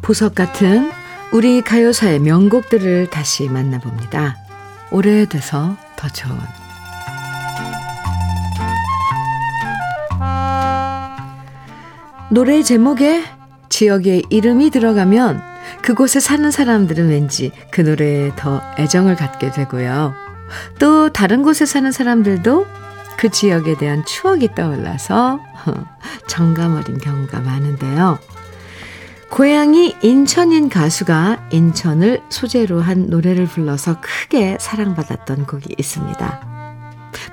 보석 0.07 0.37
같은 0.37 0.93
우리 1.33 1.61
가요사의 1.63 2.21
명곡들을 2.21 3.11
다시 3.11 3.49
만나봅니다. 3.49 4.37
오래돼서 4.93 5.77
더 5.97 6.09
좋은 6.09 6.39
노래 12.31 12.63
제목에 12.63 13.25
지역의 13.69 14.27
이름이 14.31 14.71
들어가면 14.71 15.56
그곳에 15.83 16.21
사는 16.21 16.51
사람들은 16.51 17.09
왠지 17.09 17.53
그 17.71 17.81
노래에 17.81 18.33
더 18.37 18.61
애정을 18.79 19.17
갖게 19.17 19.51
되고요. 19.51 20.15
또 20.79 21.13
다른 21.13 21.43
곳에 21.43 21.67
사는 21.67 21.91
사람들도 21.91 22.67
그 23.17 23.31
지역에 23.31 23.77
대한 23.77 24.05
추억이 24.05 24.55
떠올라서 24.55 25.41
정감 26.29 26.77
어린 26.77 26.99
경우가 26.99 27.41
많은데요. 27.41 28.19
고향이 29.31 29.97
인천인 30.03 30.69
가수가 30.69 31.49
인천을 31.51 32.23
소재로 32.29 32.81
한 32.81 33.09
노래를 33.09 33.47
불러서 33.47 34.01
크게 34.01 34.57
사랑받았던 34.61 35.47
곡이 35.47 35.75
있습니다. 35.79 36.57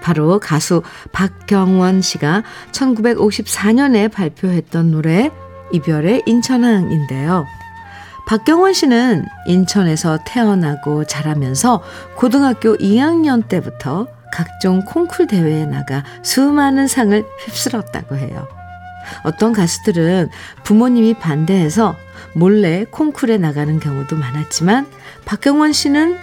바로 0.01 0.39
가수 0.39 0.81
박경원 1.11 2.01
씨가 2.01 2.43
1954년에 2.71 4.11
발표했던 4.11 4.91
노래 4.91 5.31
이별의 5.71 6.23
인천항인데요. 6.25 7.45
박경원 8.26 8.74
씨는 8.74 9.26
인천에서 9.47 10.19
태어나고 10.26 11.05
자라면서 11.05 11.84
고등학교 12.15 12.76
2학년 12.78 13.47
때부터 13.47 14.07
각종 14.32 14.82
콩쿨 14.86 15.28
대회에 15.28 15.65
나가 15.65 16.03
수많은 16.24 16.88
상을 16.88 17.24
휩쓸었다고 17.45 18.15
해요. 18.15 18.47
어떤 19.24 19.53
가수들은 19.53 20.30
부모님이 20.63 21.13
반대해서 21.15 21.95
몰래 22.34 22.86
콩쿨에 22.89 23.38
나가는 23.38 23.80
경우도 23.80 24.15
많았지만 24.15 24.88
박경원 25.26 25.74
씨는 25.74 26.17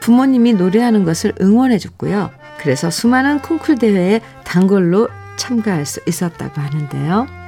부모님이 0.00 0.54
노래하는 0.54 1.04
것을 1.04 1.34
응원해 1.40 1.78
줬고요. 1.78 2.30
그래서 2.58 2.90
수많은 2.90 3.40
콩쿨 3.40 3.76
대회에 3.76 4.20
단골로 4.44 5.08
참가할 5.36 5.84
수 5.86 6.00
있었다고 6.06 6.60
하는데요. 6.60 7.39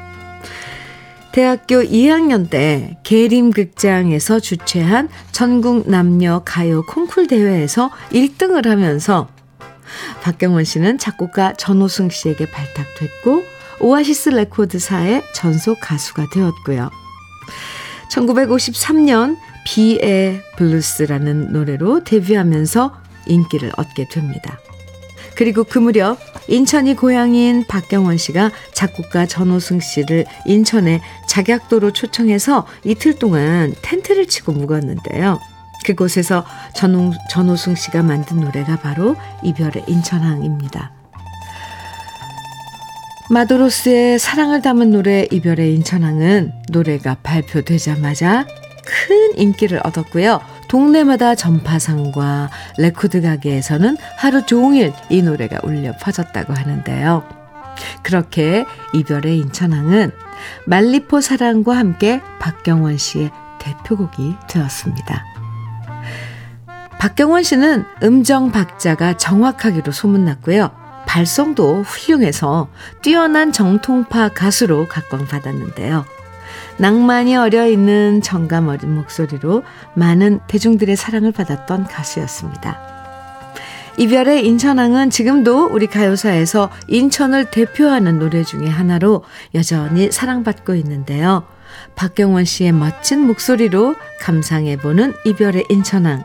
대학교 1.32 1.76
2학년 1.76 2.50
때 2.50 2.98
계림극장에서 3.04 4.38
주최한 4.38 5.08
전국 5.32 5.88
남녀 5.88 6.42
가요 6.44 6.84
콩쿨 6.84 7.26
대회에서 7.26 7.90
1등을 8.10 8.66
하면서 8.66 9.28
박경원 10.22 10.64
씨는 10.64 10.98
작곡가 10.98 11.54
전오승 11.54 12.10
씨에게 12.10 12.50
발탁됐고 12.50 13.42
오아시스 13.80 14.28
레코드사의 14.28 15.22
전속 15.34 15.80
가수가 15.80 16.28
되었고요. 16.32 16.90
1953년 18.10 19.38
비애 19.64 20.42
블루스라는 20.56 21.52
노래로 21.52 22.04
데뷔하면서 22.04 22.94
인기를 23.26 23.72
얻게 23.76 24.06
됩니다. 24.08 24.58
그리고 25.36 25.64
그 25.64 25.78
무렵 25.78 26.18
인천이 26.48 26.94
고향인 26.94 27.66
박경원 27.68 28.16
씨가 28.16 28.50
작곡가 28.72 29.26
전오승 29.26 29.80
씨를 29.80 30.26
인천에 30.46 31.00
작약도로 31.26 31.92
초청해서 31.92 32.66
이틀 32.84 33.18
동안 33.18 33.74
텐트를 33.82 34.26
치고 34.26 34.52
묵었는데요. 34.52 35.40
그곳에서 35.84 36.44
전오, 36.74 37.12
전오승 37.30 37.74
씨가 37.74 38.02
만든 38.02 38.40
노래가 38.40 38.76
바로 38.76 39.16
이별의 39.42 39.84
인천항입니다. 39.86 40.92
마도로스의 43.30 44.18
사랑을 44.18 44.60
담은 44.60 44.90
노래 44.90 45.26
이별의 45.30 45.74
인천항은 45.74 46.52
노래가 46.70 47.16
발표되자마자 47.22 48.46
큰 48.84 49.38
인기를 49.38 49.80
얻었고요. 49.84 50.40
동네마다 50.72 51.34
전파상과 51.34 52.48
레코드 52.78 53.20
가게에서는 53.20 53.98
하루 54.16 54.46
종일 54.46 54.94
이 55.10 55.20
노래가 55.20 55.58
울려 55.64 55.92
퍼졌다고 56.00 56.54
하는데요. 56.54 57.24
그렇게 58.02 58.64
이별의 58.94 59.36
인천항은 59.36 60.12
만리포 60.64 61.20
사랑과 61.20 61.76
함께 61.76 62.22
박경원 62.40 62.96
씨의 62.96 63.30
대표곡이 63.58 64.36
되었습니다. 64.48 65.22
박경원 66.98 67.42
씨는 67.42 67.84
음정 68.02 68.50
박자가 68.50 69.18
정확하기로 69.18 69.92
소문났고요. 69.92 70.70
발성도 71.06 71.82
훌륭해서 71.82 72.70
뛰어난 73.02 73.52
정통파 73.52 74.30
가수로 74.30 74.88
각광받았는데요. 74.88 76.06
낭만이 76.82 77.36
어려 77.36 77.68
있는 77.68 78.20
정감 78.22 78.66
어린 78.66 78.96
목소리로 78.96 79.62
많은 79.94 80.40
대중들의 80.48 80.96
사랑을 80.96 81.30
받았던 81.30 81.84
가수였습니다. 81.84 82.76
이별의 83.98 84.44
인천항은 84.44 85.10
지금도 85.10 85.66
우리 85.66 85.86
가요사에서 85.86 86.70
인천을 86.88 87.52
대표하는 87.52 88.18
노래 88.18 88.42
중의 88.42 88.68
하나로 88.68 89.22
여전히 89.54 90.10
사랑받고 90.10 90.74
있는데요. 90.74 91.44
박경원 91.94 92.46
씨의 92.46 92.72
멋진 92.72 93.28
목소리로 93.28 93.94
감상해보는 94.20 95.14
이별의 95.24 95.66
인천항. 95.68 96.24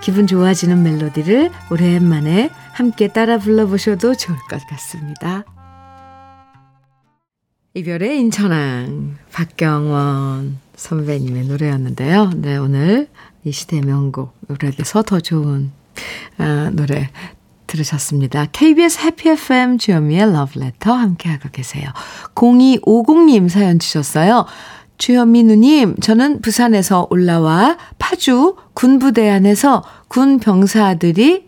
기분 0.00 0.26
좋아지는 0.26 0.82
멜로디를 0.82 1.52
오랜만에 1.70 2.50
함께 2.72 3.06
따라 3.06 3.38
불러보셔도 3.38 4.16
좋을 4.16 4.36
것 4.50 4.66
같습니다. 4.66 5.44
이별의 7.76 8.18
인천항 8.20 9.18
박경원 9.32 10.56
선배님의 10.76 11.44
노래였는데요. 11.44 12.30
네, 12.36 12.56
오늘 12.56 13.06
이 13.44 13.52
시대 13.52 13.82
명곡 13.82 14.34
노래에서 14.48 15.02
더 15.02 15.20
좋은 15.20 15.72
아, 16.38 16.70
노래 16.72 17.10
들으셨습니다. 17.66 18.46
KBS 18.46 19.00
해피 19.00 19.28
FM 19.28 19.76
주현미의 19.76 20.32
러브레터 20.32 20.90
함께하고 20.90 21.50
계세요. 21.52 21.90
0250님 22.34 23.50
사연 23.50 23.78
주셨어요. 23.78 24.46
주현미 24.96 25.42
누님, 25.42 25.96
저는 25.96 26.40
부산에서 26.40 27.08
올라와 27.10 27.76
파주 27.98 28.56
군부대 28.72 29.28
안에서 29.28 29.84
군 30.08 30.38
병사들이 30.38 31.46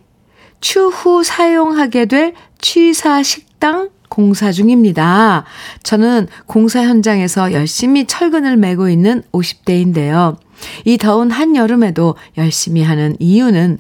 추후 0.61 1.25
사용하게 1.25 2.05
될 2.05 2.35
취사 2.59 3.23
식당 3.23 3.89
공사 4.09 4.53
중입니다. 4.53 5.45
저는 5.83 6.29
공사 6.47 6.83
현장에서 6.83 7.53
열심히 7.53 8.07
철근을 8.07 8.57
메고 8.57 8.89
있는 8.89 9.23
50대인데요. 9.33 10.37
이 10.85 10.99
더운 10.99 11.31
한여름에도 11.31 12.17
열심히 12.37 12.83
하는 12.83 13.17
이유는 13.19 13.79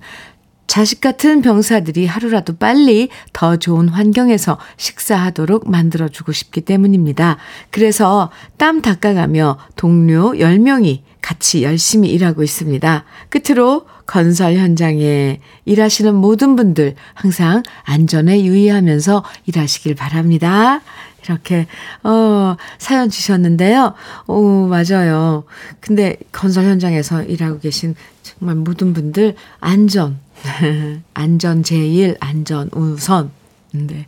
자식 0.68 1.00
같은 1.00 1.40
병사들이 1.40 2.06
하루라도 2.06 2.54
빨리 2.56 3.08
더 3.32 3.56
좋은 3.56 3.88
환경에서 3.88 4.58
식사하도록 4.76 5.68
만들어주고 5.68 6.32
싶기 6.32 6.60
때문입니다. 6.60 7.38
그래서 7.70 8.30
땀 8.58 8.82
닦아가며 8.82 9.58
동료 9.76 10.32
10명이 10.32 11.00
같이 11.22 11.64
열심히 11.64 12.10
일하고 12.10 12.42
있습니다. 12.42 13.04
끝으로 13.30 13.86
건설 14.06 14.54
현장에 14.54 15.40
일하시는 15.64 16.14
모든 16.14 16.54
분들 16.54 16.94
항상 17.14 17.62
안전에 17.84 18.44
유의하면서 18.44 19.24
일하시길 19.46 19.94
바랍니다. 19.94 20.80
이렇게, 21.24 21.66
어, 22.04 22.56
사연 22.78 23.10
주셨는데요. 23.10 23.94
오, 24.26 24.66
맞아요. 24.66 25.44
근데 25.80 26.16
건설 26.32 26.64
현장에서 26.64 27.22
일하고 27.22 27.58
계신 27.58 27.94
정말 28.22 28.56
모든 28.56 28.92
분들 28.94 29.34
안전, 29.60 30.20
안전 31.14 31.62
제일, 31.62 32.16
안전 32.20 32.70
우선. 32.74 33.30
네. 33.72 34.06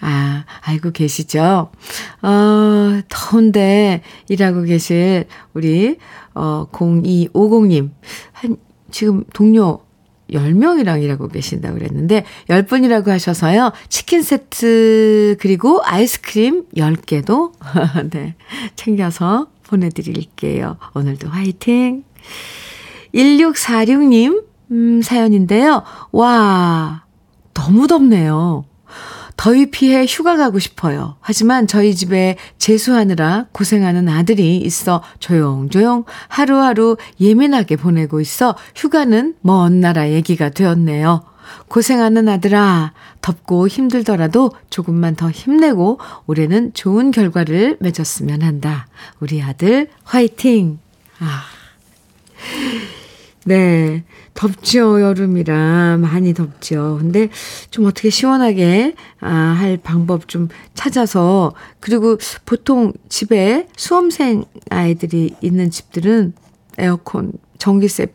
아, 0.00 0.44
알고 0.62 0.92
계시죠? 0.92 1.70
어, 2.22 3.00
더운데 3.08 4.02
일하고 4.28 4.62
계실 4.62 5.26
우리, 5.52 5.98
어, 6.34 6.66
0250님. 6.72 7.90
한, 8.32 8.56
지금 8.90 9.24
동료 9.32 9.80
10명이랑 10.30 11.02
일하고 11.02 11.28
계신다고 11.28 11.74
그랬는데, 11.78 12.24
10분이라고 12.48 13.08
하셔서요, 13.08 13.72
치킨 13.88 14.22
세트, 14.22 15.36
그리고 15.38 15.82
아이스크림 15.84 16.64
10개도, 16.74 17.52
네, 18.10 18.34
챙겨서 18.74 19.48
보내드릴게요. 19.64 20.78
오늘도 20.94 21.28
화이팅! 21.28 22.04
1646님, 23.14 24.44
음, 24.74 25.02
사연인데요. 25.02 25.84
와, 26.10 27.04
너무 27.54 27.86
덥네요. 27.86 28.64
더위 29.36 29.70
피해 29.70 30.04
휴가 30.04 30.36
가고 30.36 30.58
싶어요. 30.58 31.16
하지만 31.20 31.66
저희 31.66 31.94
집에 31.94 32.36
재수하느라 32.58 33.46
고생하는 33.52 34.08
아들이 34.08 34.58
있어 34.58 35.02
조용조용 35.18 36.04
하루하루 36.28 36.96
예민하게 37.20 37.76
보내고 37.76 38.20
있어 38.20 38.56
휴가는 38.76 39.34
먼 39.40 39.80
나라 39.80 40.10
얘기가 40.10 40.50
되었네요. 40.50 41.22
고생하는 41.68 42.28
아들아, 42.28 42.92
덥고 43.20 43.68
힘들더라도 43.68 44.52
조금만 44.70 45.14
더 45.14 45.30
힘내고 45.30 45.98
올해는 46.26 46.72
좋은 46.74 47.10
결과를 47.10 47.76
맺었으면 47.80 48.42
한다. 48.42 48.86
우리 49.20 49.42
아들 49.42 49.88
화이팅! 50.04 50.78
아. 51.20 51.42
네. 53.44 54.04
덥죠, 54.34 55.00
여름이라. 55.00 55.98
많이 55.98 56.34
덥죠. 56.34 56.98
근데 57.00 57.28
좀 57.70 57.86
어떻게 57.86 58.10
시원하게, 58.10 58.94
아, 59.20 59.28
할 59.30 59.76
방법 59.76 60.28
좀 60.28 60.48
찾아서, 60.74 61.54
그리고 61.80 62.18
보통 62.44 62.92
집에 63.08 63.68
수험생 63.76 64.44
아이들이 64.70 65.34
있는 65.40 65.70
집들은 65.70 66.34
에어컨, 66.78 67.32
전기세 67.58 68.08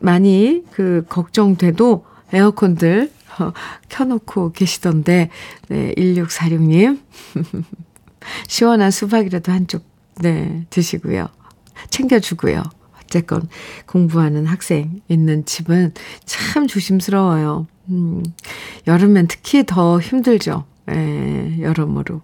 많이 0.00 0.64
그 0.72 1.04
걱정돼도 1.08 2.04
에어컨들 2.32 3.10
어, 3.38 3.52
켜놓고 3.88 4.52
계시던데, 4.52 5.30
네, 5.68 5.94
1646님. 5.96 7.00
시원한 8.46 8.90
수박이라도 8.90 9.52
한쪽, 9.52 9.84
네, 10.20 10.66
드시고요. 10.70 11.28
챙겨주고요. 11.88 12.62
어쨌건 13.12 13.46
공부하는 13.86 14.46
학생 14.46 15.02
있는 15.08 15.44
집은 15.44 15.92
참 16.24 16.66
조심스러워요. 16.66 17.66
음, 17.90 18.22
여름엔 18.86 19.26
특히 19.26 19.64
더 19.66 20.00
힘들죠. 20.00 20.64
예, 20.90 21.58
여러모로. 21.60 22.22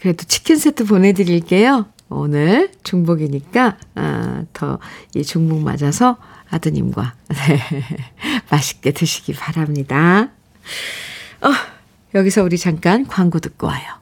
그래도 0.00 0.24
치킨 0.24 0.56
세트 0.56 0.86
보내드릴게요. 0.86 1.86
오늘 2.08 2.72
중복이니까, 2.82 3.78
아, 3.94 4.44
더 4.52 4.80
이 5.14 5.22
중복 5.22 5.60
맞아서 5.62 6.16
아드님과, 6.50 7.14
네, 7.28 7.60
맛있게 8.50 8.90
드시기 8.90 9.32
바랍니다. 9.34 10.30
어, 11.40 11.48
여기서 12.14 12.42
우리 12.42 12.58
잠깐 12.58 13.06
광고 13.06 13.38
듣고 13.38 13.68
와요. 13.68 14.01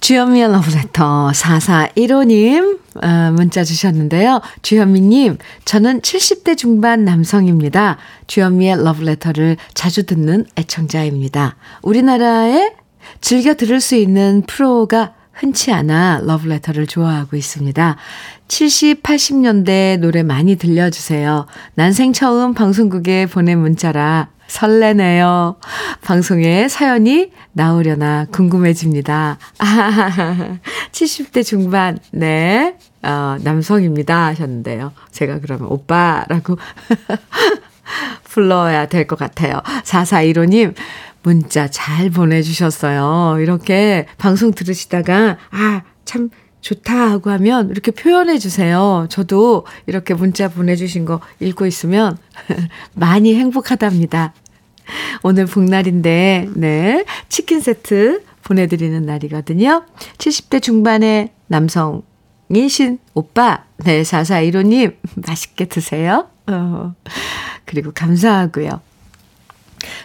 주현미의 0.00 0.52
러브레터 0.52 1.30
4415님 1.32 2.78
어, 3.02 3.32
문자 3.32 3.64
주셨는데요. 3.64 4.40
주현미님, 4.62 5.38
저는 5.64 6.00
70대 6.00 6.56
중반 6.56 7.04
남성입니다. 7.04 7.98
주현미의 8.26 8.82
러브레터를 8.84 9.56
자주 9.74 10.06
듣는 10.06 10.46
애청자입니다. 10.56 11.56
우리나라에 11.82 12.72
즐겨 13.20 13.54
들을 13.54 13.80
수 13.80 13.94
있는 13.94 14.42
프로가 14.46 15.14
흔치 15.32 15.72
않아 15.72 16.22
러브레터를 16.24 16.86
좋아하고 16.88 17.36
있습니다. 17.36 17.96
70, 18.48 19.02
80년대 19.02 19.98
노래 19.98 20.22
많이 20.22 20.56
들려주세요. 20.56 21.46
난생 21.74 22.12
처음 22.12 22.54
방송국에 22.54 23.26
보낸 23.26 23.60
문자라 23.60 24.28
설레네요. 24.48 25.56
방송에 26.02 26.68
사연이 26.68 27.30
나오려나 27.52 28.26
궁금해집니다. 28.32 29.38
아, 29.58 30.58
70대 30.90 31.44
중반, 31.44 31.98
네, 32.12 32.76
어, 33.02 33.36
남성입니다. 33.42 34.26
하셨는데요. 34.26 34.92
제가 35.12 35.38
그러면 35.40 35.68
오빠라고 35.68 36.58
불러야 38.24 38.86
될 38.86 39.06
것 39.06 39.18
같아요. 39.18 39.60
4415님, 39.84 40.74
문자 41.22 41.68
잘 41.68 42.10
보내주셨어요. 42.10 43.38
이렇게 43.40 44.06
방송 44.18 44.52
들으시다가, 44.52 45.36
아, 45.50 45.82
참, 46.04 46.30
좋다 46.60 47.10
하고 47.10 47.30
하면 47.30 47.70
이렇게 47.70 47.90
표현해 47.90 48.38
주세요. 48.38 49.06
저도 49.08 49.66
이렇게 49.86 50.14
문자 50.14 50.48
보내주신 50.48 51.04
거 51.04 51.20
읽고 51.40 51.66
있으면 51.66 52.18
많이 52.94 53.34
행복하답니다. 53.34 54.34
오늘 55.22 55.46
복날인데, 55.46 56.48
네. 56.54 57.04
치킨 57.28 57.60
세트 57.60 58.22
보내드리는 58.42 59.02
날이거든요. 59.04 59.84
70대 60.16 60.62
중반의 60.62 61.32
남성 61.46 62.02
이신 62.50 62.98
오빠, 63.12 63.64
네, 63.84 64.02
4415님, 64.02 64.96
맛있게 65.26 65.66
드세요. 65.66 66.28
어, 66.46 66.94
그리고 67.66 67.92
감사하고요. 67.92 68.80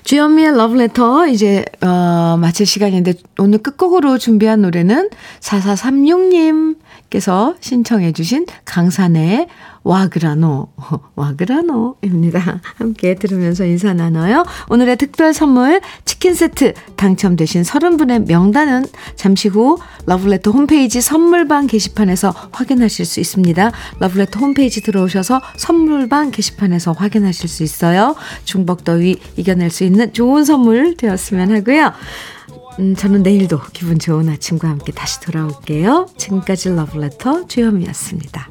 주현미의 0.03 0.55
러브레터 0.55 1.27
이제 1.27 1.65
어, 1.81 2.37
마칠 2.39 2.65
시간인데 2.65 3.13
오늘 3.39 3.59
끝곡으로 3.59 4.17
준비한 4.17 4.61
노래는 4.61 5.09
4436님 5.39 6.33
주인님 6.33 6.75
께서 7.13 7.53
신청해 7.59 8.11
주신 8.13 8.47
강산에 8.65 9.47
와그라노, 9.83 10.69
와그라노입니다. 11.15 12.61
함께 12.77 13.13
들으면서 13.13 13.65
인사 13.65 13.93
나눠요. 13.93 14.45
오늘의 14.69 14.97
특별 14.97 15.31
선물 15.33 15.79
치킨 16.05 16.33
세트 16.33 16.73
당첨되신 16.95 17.61
30분의 17.61 18.27
명단은 18.27 18.85
잠시 19.15 19.47
후 19.47 19.77
러블레터 20.07 20.49
홈페이지 20.49 21.01
선물방 21.01 21.67
게시판에서 21.67 22.33
확인하실 22.51 23.05
수 23.05 23.19
있습니다. 23.19 23.71
러블레터 23.99 24.39
홈페이지 24.39 24.81
들어오셔서 24.81 25.39
선물방 25.57 26.31
게시판에서 26.31 26.93
확인하실 26.93 27.47
수 27.47 27.61
있어요. 27.61 28.15
중복더위 28.45 29.17
이겨낼 29.37 29.69
수 29.69 29.83
있는 29.83 30.13
좋은 30.13 30.45
선물 30.45 30.95
되었으면 30.97 31.55
하고요. 31.55 31.93
음, 32.79 32.95
저는 32.95 33.23
내일도 33.23 33.59
기분 33.71 33.99
좋은 33.99 34.29
아침과 34.29 34.67
함께 34.67 34.91
다시 34.91 35.19
돌아올게요. 35.21 36.07
지금까지 36.17 36.69
러블레터 36.69 37.47
주현미였습니다. 37.47 38.47